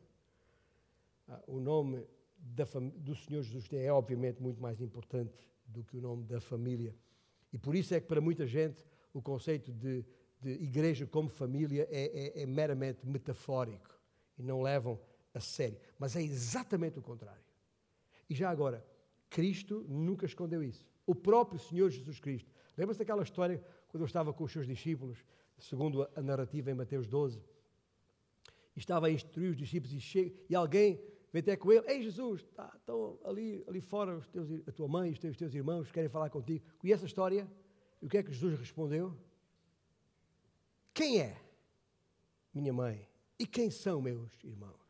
Ah, 1.29 1.43
o 1.47 1.61
nome 1.61 2.07
do 2.39 3.15
Senhor 3.15 3.43
Jesus 3.43 3.73
é 3.73 3.93
obviamente 3.93 4.41
muito 4.41 4.61
mais 4.61 4.81
importante 4.81 5.33
do 5.67 5.83
que 5.83 5.97
o 5.97 6.01
nome 6.01 6.25
da 6.25 6.41
família. 6.41 6.95
E 7.53 7.59
por 7.59 7.75
isso 7.75 7.95
é 7.95 8.01
que 8.01 8.07
para 8.07 8.21
muita 8.21 8.47
gente 8.47 8.85
o 9.13 9.21
conceito 9.21 9.73
de, 9.73 10.05
de 10.47 10.63
igreja 10.63 11.05
como 11.07 11.29
família 11.29 11.89
é, 11.91 12.37
é, 12.39 12.43
é 12.43 12.47
meramente 12.47 13.05
metafórico 13.05 13.99
e 14.39 14.43
não 14.45 14.63
levam 14.63 14.99
a 15.35 15.41
sério. 15.41 15.77
Mas 15.99 16.15
é 16.15 16.23
exatamente 16.23 16.99
o 17.01 17.03
contrário. 17.03 17.43
E 18.31 18.35
já 18.35 18.49
agora, 18.49 18.85
Cristo 19.29 19.85
nunca 19.89 20.25
escondeu 20.25 20.63
isso. 20.63 20.87
O 21.05 21.15
próprio 21.15 21.59
Senhor 21.59 21.91
Jesus 21.91 22.21
Cristo. 22.21 22.49
Lembra-se 22.77 23.01
daquela 23.01 23.25
história 23.25 23.61
quando 23.89 24.03
eu 24.03 24.07
estava 24.07 24.33
com 24.33 24.45
os 24.45 24.53
seus 24.53 24.67
discípulos, 24.67 25.19
segundo 25.59 26.09
a 26.15 26.23
narrativa 26.23 26.71
em 26.71 26.75
Mateus 26.75 27.09
12? 27.09 27.43
E 28.77 28.79
estava 28.79 29.09
a 29.09 29.11
instruir 29.11 29.51
os 29.51 29.57
discípulos 29.57 29.93
e, 29.93 30.01
chega, 30.01 30.33
e 30.49 30.55
alguém 30.55 31.01
vem 31.33 31.41
até 31.41 31.57
com 31.57 31.73
ele, 31.73 31.85
ei 31.89 32.03
Jesus, 32.03 32.45
tá, 32.55 32.73
estão 32.77 33.19
ali, 33.25 33.65
ali 33.67 33.81
fora 33.81 34.17
os 34.17 34.29
teus, 34.29 34.49
a 34.67 34.73
tua 34.73 34.87
mãe, 34.87 35.11
os 35.11 35.19
teus, 35.19 35.33
os 35.33 35.39
teus 35.39 35.55
irmãos 35.55 35.91
querem 35.91 36.09
falar 36.09 36.31
contigo. 36.31 36.65
Conhece 36.79 37.05
a 37.05 37.07
história? 37.07 37.51
E 38.01 38.07
o 38.07 38.09
que 38.09 38.19
é 38.19 38.23
que 38.23 38.31
Jesus 38.31 38.59
respondeu? 38.61 39.13
Quem 40.97 41.21
é 41.21 41.39
minha 42.55 42.73
mãe? 42.73 43.07
E 43.39 43.47
quem 43.47 43.71
são 43.71 44.01
meus 44.01 44.33
irmãos? 44.43 44.81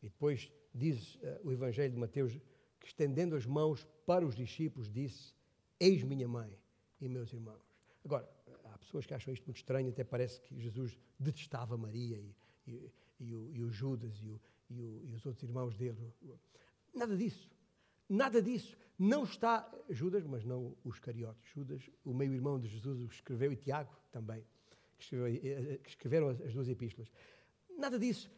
E 0.00 0.08
depois 0.08 0.48
diz 0.72 1.16
uh, 1.16 1.40
o 1.42 1.50
Evangelho 1.50 1.92
de 1.92 1.98
Mateus 1.98 2.32
que 2.78 2.86
estendendo 2.86 3.34
as 3.34 3.44
mãos 3.44 3.84
para 4.06 4.24
os 4.24 4.36
discípulos 4.36 4.88
disse, 4.88 5.34
eis 5.80 6.04
minha 6.04 6.28
mãe 6.28 6.56
e 7.00 7.08
meus 7.08 7.32
irmãos. 7.32 7.64
Agora, 8.04 8.30
há 8.66 8.78
pessoas 8.78 9.06
que 9.06 9.12
acham 9.12 9.34
isto 9.34 9.44
muito 9.46 9.56
estranho, 9.56 9.88
até 9.88 10.04
parece 10.04 10.40
que 10.40 10.56
Jesus 10.56 10.96
detestava 11.18 11.76
Maria 11.76 12.16
e, 12.16 12.36
e, 12.64 12.92
e, 13.18 13.34
o, 13.34 13.50
e 13.52 13.62
o 13.64 13.70
Judas 13.72 14.14
e 14.22 14.28
o, 14.28 14.40
o, 14.70 15.02
e 15.04 15.14
os 15.16 15.26
outros 15.26 15.42
irmãos 15.42 15.76
dele. 15.76 16.14
Nada 16.94 17.16
disso. 17.16 17.50
Nada 18.08 18.40
disso. 18.40 18.76
Não 18.96 19.24
está 19.24 19.68
Judas, 19.90 20.24
mas 20.24 20.44
não 20.44 20.76
os 20.84 21.00
cariotes. 21.00 21.50
Judas, 21.50 21.90
o 22.04 22.14
meio-irmão 22.14 22.60
de 22.60 22.68
Jesus, 22.68 23.00
o 23.00 23.06
escreveu, 23.06 23.50
e 23.50 23.56
Tiago 23.56 23.92
também, 24.12 24.46
eh, 25.12 25.40
eh, 25.42 25.78
que 25.82 25.90
escreveram 25.90 26.28
as 26.28 26.52
duas 26.52 26.68
epístolas. 26.68 27.10
Nada 27.76 27.98
disso. 27.98 28.30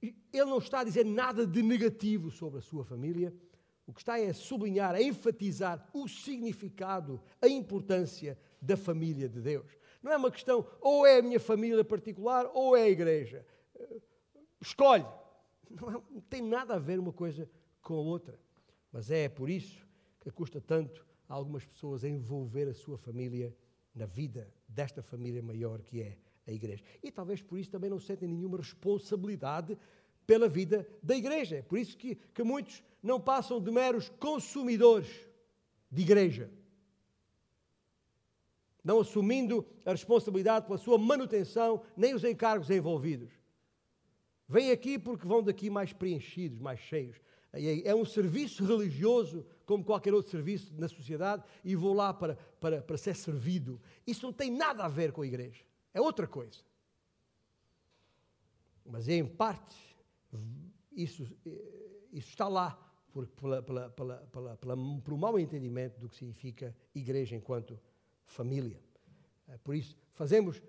Ele 0.00 0.44
não 0.44 0.58
está 0.58 0.80
a 0.80 0.84
dizer 0.84 1.04
nada 1.04 1.46
de 1.46 1.62
negativo 1.62 2.30
sobre 2.30 2.58
a 2.58 2.62
sua 2.62 2.84
família. 2.84 3.34
O 3.86 3.92
que 3.92 4.00
está 4.00 4.18
é 4.18 4.28
a 4.28 4.34
sublinhar, 4.34 4.94
a 4.94 5.02
enfatizar 5.02 5.88
o 5.92 6.08
significado, 6.08 7.22
a 7.40 7.48
importância 7.48 8.38
da 8.60 8.76
família 8.76 9.28
de 9.28 9.40
Deus. 9.40 9.70
Não 10.02 10.12
é 10.12 10.16
uma 10.16 10.30
questão, 10.30 10.66
ou 10.80 11.06
é 11.06 11.18
a 11.18 11.22
minha 11.22 11.40
família 11.40 11.84
particular, 11.84 12.50
ou 12.52 12.76
é 12.76 12.82
a 12.82 12.90
igreja. 12.90 13.46
Eh, 13.74 14.00
escolhe. 14.60 15.06
Não, 15.70 15.90
é, 15.90 15.92
não 16.10 16.20
tem 16.28 16.42
nada 16.42 16.74
a 16.74 16.78
ver 16.78 16.98
uma 16.98 17.12
coisa 17.12 17.48
com 17.80 17.94
a 17.94 18.00
outra. 18.00 18.38
Mas 18.92 19.10
é 19.10 19.28
por 19.28 19.48
isso 19.48 19.86
que 20.20 20.30
custa 20.30 20.60
tanto 20.60 21.06
a 21.28 21.34
algumas 21.34 21.64
pessoas 21.64 22.04
envolver 22.04 22.68
a 22.68 22.74
sua 22.74 22.98
família 22.98 23.54
na 23.94 24.06
vida 24.06 24.52
desta 24.74 25.02
família 25.02 25.42
maior 25.42 25.80
que 25.80 26.02
é 26.02 26.18
a 26.46 26.52
igreja. 26.52 26.82
E 27.02 27.10
talvez 27.10 27.40
por 27.40 27.58
isso 27.58 27.70
também 27.70 27.88
não 27.88 27.98
sentem 27.98 28.28
nenhuma 28.28 28.58
responsabilidade 28.58 29.78
pela 30.26 30.48
vida 30.48 30.86
da 31.02 31.16
igreja. 31.16 31.56
É 31.56 31.62
por 31.62 31.78
isso 31.78 31.96
que, 31.96 32.16
que 32.16 32.42
muitos 32.42 32.82
não 33.02 33.20
passam 33.20 33.60
de 33.60 33.70
meros 33.70 34.08
consumidores 34.18 35.08
de 35.90 36.02
igreja. 36.02 36.50
Não 38.82 39.00
assumindo 39.00 39.66
a 39.84 39.92
responsabilidade 39.92 40.66
pela 40.66 40.76
sua 40.76 40.98
manutenção, 40.98 41.82
nem 41.96 42.14
os 42.14 42.24
encargos 42.24 42.68
envolvidos. 42.68 43.32
Vêm 44.46 44.70
aqui 44.70 44.98
porque 44.98 45.26
vão 45.26 45.42
daqui 45.42 45.70
mais 45.70 45.92
preenchidos, 45.92 46.58
mais 46.58 46.80
cheios. 46.80 47.16
É 47.84 47.94
um 47.94 48.04
serviço 48.04 48.64
religioso, 48.64 49.46
como 49.64 49.84
qualquer 49.84 50.12
outro 50.12 50.30
serviço 50.30 50.72
na 50.76 50.88
sociedade, 50.88 51.44
e 51.64 51.76
vou 51.76 51.94
lá 51.94 52.12
para, 52.12 52.36
para, 52.60 52.82
para 52.82 52.96
ser 52.96 53.14
servido. 53.14 53.80
Isso 54.06 54.26
não 54.26 54.32
tem 54.32 54.50
nada 54.50 54.84
a 54.84 54.88
ver 54.88 55.12
com 55.12 55.22
a 55.22 55.26
igreja. 55.26 55.62
É 55.92 56.00
outra 56.00 56.26
coisa. 56.26 56.58
Mas, 58.84 59.08
em 59.08 59.24
parte, 59.24 59.76
isso, 60.92 61.22
isso 62.12 62.28
está 62.28 62.48
lá 62.48 62.78
por, 63.12 63.26
pela, 63.28 63.62
pela, 63.62 63.90
pela, 63.90 64.16
pela, 64.16 64.56
pela, 64.56 64.76
por 64.76 65.16
mau 65.16 65.38
entendimento 65.38 65.98
do 66.00 66.08
que 66.08 66.16
significa 66.16 66.76
igreja 66.94 67.36
enquanto 67.36 67.78
família. 68.26 68.78
É, 69.48 69.56
por 69.58 69.74
isso, 69.74 69.96
fazemos, 70.12 70.60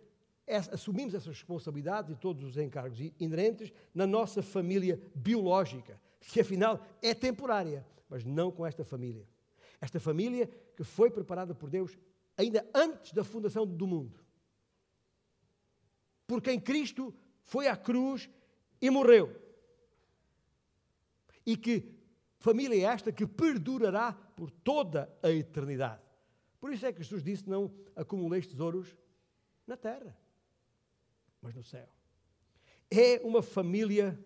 assumimos 0.72 1.14
essa 1.16 1.30
responsabilidade 1.30 2.12
e 2.12 2.16
todos 2.16 2.44
os 2.44 2.58
encargos 2.58 3.00
inerentes 3.20 3.72
na 3.94 4.06
nossa 4.06 4.44
família 4.44 5.02
biológica, 5.16 6.00
que 6.20 6.42
afinal 6.42 6.84
é 7.02 7.14
temporária, 7.14 7.86
mas 8.10 8.24
não 8.24 8.52
com 8.52 8.66
esta 8.66 8.84
família. 8.84 9.28
Esta 9.80 10.00
família 10.00 10.48
que 10.76 10.84
foi 10.84 11.10
preparada 11.10 11.54
por 11.54 11.70
Deus 11.70 11.98
ainda 12.38 12.68
antes 12.74 13.14
da 13.14 13.24
fundação 13.24 13.66
do 13.66 13.88
mundo. 13.88 14.20
Porque 16.28 16.52
em 16.52 16.60
Cristo 16.60 17.14
foi 17.44 17.68
à 17.68 17.78
cruz 17.78 18.30
e 18.82 18.90
morreu. 18.90 19.42
E 21.46 21.56
que 21.56 21.94
família 22.40 22.76
é 22.76 22.94
esta 22.94 23.12
que 23.12 23.28
perdurará 23.28 24.14
por 24.14 24.50
toda 24.50 25.14
a 25.22 25.30
eternidade. 25.30 26.02
Por 26.60 26.74
isso 26.74 26.86
é 26.86 26.92
que 26.92 27.04
Jesus 27.04 27.24
disse: 27.24 27.48
Não 27.48 27.72
acumuleis 27.96 28.48
tesouros 28.48 28.96
na 29.68 29.78
terra, 29.78 30.18
mas 31.42 31.54
no 31.54 31.64
céu. 31.64 31.88
É 32.90 33.20
uma 33.24 33.42
família 33.44 34.20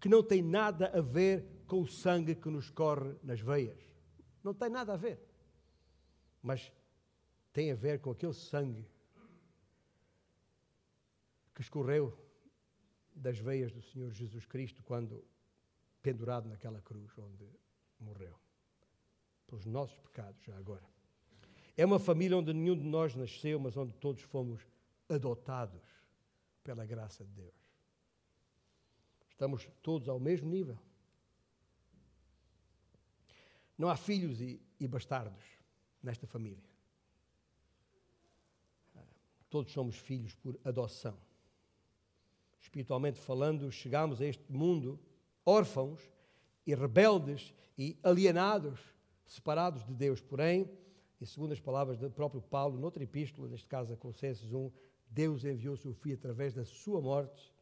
que 0.00 0.08
não 0.08 0.22
tem 0.22 0.42
nada 0.42 0.88
a 0.88 1.00
ver 1.00 1.64
com 1.66 1.82
o 1.82 1.86
sangue 1.86 2.34
que 2.34 2.48
nos 2.48 2.70
corre 2.70 3.14
nas 3.22 3.40
veias. 3.40 3.78
Não 4.42 4.54
tem 4.54 4.68
nada 4.68 4.94
a 4.94 4.96
ver. 4.96 5.20
Mas 6.42 6.72
tem 7.52 7.72
a 7.72 7.74
ver 7.74 8.00
com 8.00 8.10
aquele 8.10 8.34
sangue 8.34 8.86
que 11.54 11.62
escorreu 11.62 12.16
das 13.14 13.38
veias 13.38 13.72
do 13.72 13.82
Senhor 13.82 14.12
Jesus 14.12 14.44
Cristo 14.44 14.82
quando 14.82 15.24
pendurado 16.02 16.48
naquela 16.48 16.80
cruz 16.82 17.10
onde 17.18 17.48
morreu. 17.98 18.38
Pelos 19.46 19.64
nossos 19.64 19.98
pecados, 19.98 20.42
já 20.44 20.56
agora. 20.56 20.84
É 21.76 21.84
uma 21.84 21.98
família 21.98 22.36
onde 22.36 22.52
nenhum 22.52 22.76
de 22.76 22.84
nós 22.84 23.14
nasceu, 23.14 23.58
mas 23.58 23.76
onde 23.76 23.94
todos 23.94 24.22
fomos 24.22 24.62
adotados 25.08 25.82
pela 26.62 26.84
graça 26.84 27.24
de 27.24 27.32
Deus. 27.32 27.65
Estamos 29.36 29.68
todos 29.82 30.08
ao 30.08 30.18
mesmo 30.18 30.48
nível. 30.48 30.78
Não 33.76 33.90
há 33.90 33.94
filhos 33.94 34.40
e, 34.40 34.58
e 34.80 34.88
bastardos 34.88 35.44
nesta 36.02 36.26
família. 36.26 36.64
Todos 39.50 39.74
somos 39.74 39.94
filhos 39.98 40.34
por 40.36 40.58
adoção. 40.64 41.18
Espiritualmente 42.62 43.20
falando, 43.20 43.70
chegamos 43.70 44.22
a 44.22 44.24
este 44.24 44.50
mundo 44.50 44.98
órfãos 45.44 46.00
e 46.66 46.74
rebeldes 46.74 47.52
e 47.76 47.98
alienados, 48.02 48.80
separados 49.26 49.84
de 49.84 49.92
Deus. 49.92 50.18
Porém, 50.18 50.66
e 51.20 51.26
segundo 51.26 51.52
as 51.52 51.60
palavras 51.60 51.98
do 51.98 52.10
próprio 52.10 52.40
Paulo, 52.40 52.80
noutra 52.80 53.04
epístola, 53.04 53.48
neste 53.48 53.68
caso 53.68 53.92
a 53.92 53.98
Colossenses 53.98 54.50
1, 54.50 54.72
Deus 55.10 55.44
enviou 55.44 55.76
seu 55.76 55.92
Filho 55.92 56.14
através 56.14 56.54
da 56.54 56.64
sua 56.64 57.02
morte 57.02 57.54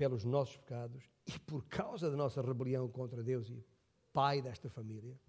pelos 0.00 0.24
nossos 0.24 0.56
pecados 0.56 1.04
e 1.26 1.38
por 1.40 1.62
causa 1.66 2.10
da 2.10 2.16
nossa 2.16 2.40
rebelião 2.40 2.88
contra 2.88 3.22
Deus 3.22 3.50
e 3.50 3.62
Pai 4.14 4.40
desta 4.40 4.70
família. 4.70 5.20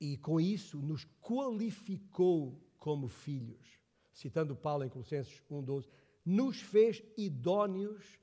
E 0.00 0.16
com 0.16 0.40
isso 0.40 0.82
nos 0.82 1.06
qualificou 1.20 2.60
como 2.80 3.06
filhos. 3.06 3.64
Citando 4.12 4.56
Paulo 4.56 4.82
em 4.82 4.88
Colossenses 4.88 5.40
1,12, 5.48 5.88
nos 6.26 6.60
fez 6.60 7.00
idóneos 7.16 8.18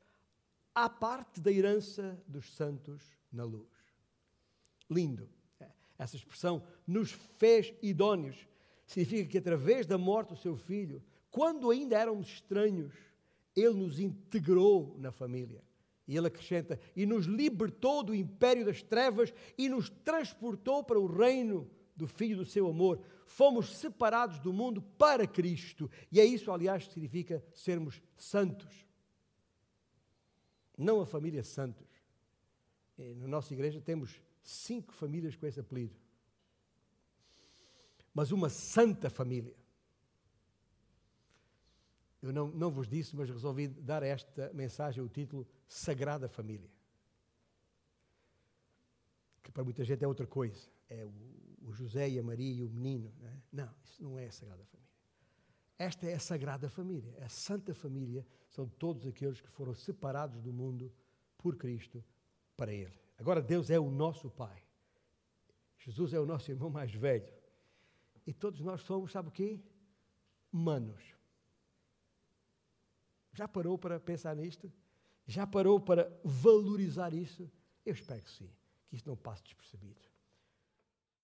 à 0.75 0.89
parte 0.89 1.39
da 1.39 1.49
herança 1.49 2.21
dos 2.27 2.53
santos 2.53 3.01
na 3.31 3.45
luz. 3.45 3.71
Lindo. 4.89 5.29
Essa 5.97 6.17
expressão 6.17 6.61
nos 6.85 7.13
fez 7.13 7.73
idóneos 7.81 8.49
significa 8.85 9.29
que 9.29 9.37
através 9.37 9.85
da 9.85 9.97
morte 9.97 10.33
do 10.33 10.35
seu 10.35 10.57
filho, 10.57 11.01
quando 11.29 11.71
ainda 11.71 11.97
éramos 11.97 12.27
estranhos, 12.27 12.93
ele 13.55 13.73
nos 13.73 13.99
integrou 13.99 14.95
na 14.99 15.11
família. 15.11 15.63
E 16.07 16.17
ele 16.17 16.27
acrescenta: 16.27 16.79
e 16.95 17.05
nos 17.05 17.25
libertou 17.25 18.03
do 18.03 18.13
império 18.13 18.65
das 18.65 18.81
trevas 18.81 19.33
e 19.57 19.69
nos 19.69 19.89
transportou 19.89 20.83
para 20.83 20.99
o 20.99 21.05
reino 21.05 21.69
do 21.95 22.07
Filho 22.07 22.37
do 22.37 22.45
seu 22.45 22.67
amor. 22.67 23.01
Fomos 23.25 23.77
separados 23.77 24.39
do 24.39 24.51
mundo 24.51 24.81
para 24.81 25.27
Cristo. 25.27 25.89
E 26.11 26.19
é 26.19 26.25
isso, 26.25 26.51
aliás, 26.51 26.87
que 26.87 26.93
significa 26.93 27.43
sermos 27.53 28.01
santos. 28.17 28.85
Não 30.77 30.99
a 30.99 31.05
família 31.05 31.43
Santos. 31.43 31.87
Na 32.97 33.27
nossa 33.27 33.53
igreja 33.53 33.79
temos 33.79 34.21
cinco 34.41 34.93
famílias 34.93 35.35
com 35.35 35.45
esse 35.45 35.59
apelido. 35.59 35.95
Mas 38.13 38.31
uma 38.31 38.49
santa 38.49 39.09
família. 39.09 39.55
Eu 42.21 42.31
não, 42.31 42.47
não 42.47 42.69
vos 42.69 42.87
disse, 42.87 43.15
mas 43.15 43.29
resolvi 43.29 43.67
dar 43.67 44.03
a 44.03 44.07
esta 44.07 44.51
mensagem 44.53 45.03
o 45.03 45.09
título 45.09 45.47
Sagrada 45.67 46.29
Família. 46.29 46.69
Que 49.41 49.51
para 49.51 49.63
muita 49.63 49.83
gente 49.83 50.03
é 50.03 50.07
outra 50.07 50.27
coisa. 50.27 50.69
É 50.87 51.03
o, 51.03 51.11
o 51.67 51.73
José 51.73 52.09
e 52.09 52.19
a 52.19 52.23
Maria 52.23 52.53
e 52.53 52.63
o 52.63 52.69
menino. 52.69 53.11
Não, 53.19 53.27
é? 53.27 53.41
não, 53.51 53.75
isso 53.83 54.03
não 54.03 54.19
é 54.19 54.27
a 54.27 54.31
Sagrada 54.31 54.63
Família. 54.65 54.91
Esta 55.79 56.05
é 56.05 56.13
a 56.13 56.19
Sagrada 56.19 56.69
Família. 56.69 57.17
A 57.25 57.29
Santa 57.29 57.73
Família 57.73 58.25
são 58.49 58.67
todos 58.67 59.07
aqueles 59.07 59.41
que 59.41 59.49
foram 59.49 59.73
separados 59.73 60.39
do 60.41 60.53
mundo 60.53 60.93
por 61.39 61.55
Cristo 61.55 62.03
para 62.55 62.71
Ele. 62.71 62.93
Agora, 63.17 63.41
Deus 63.41 63.71
é 63.71 63.79
o 63.79 63.89
nosso 63.89 64.29
Pai. 64.29 64.63
Jesus 65.79 66.13
é 66.13 66.19
o 66.19 66.25
nosso 66.25 66.51
irmão 66.51 66.69
mais 66.69 66.93
velho. 66.93 67.33
E 68.27 68.31
todos 68.31 68.61
nós 68.61 68.81
somos, 68.81 69.11
sabe 69.11 69.29
o 69.29 69.31
quê? 69.31 69.59
Manos. 70.51 71.01
Já 73.33 73.47
parou 73.47 73.77
para 73.77 73.99
pensar 73.99 74.35
nisto? 74.35 74.71
Já 75.25 75.47
parou 75.47 75.79
para 75.79 76.11
valorizar 76.23 77.13
isso? 77.13 77.49
Eu 77.85 77.93
espero 77.93 78.21
que 78.21 78.29
sim, 78.29 78.49
que 78.87 78.95
isso 78.95 79.07
não 79.07 79.15
passe 79.15 79.43
despercebido. 79.43 80.10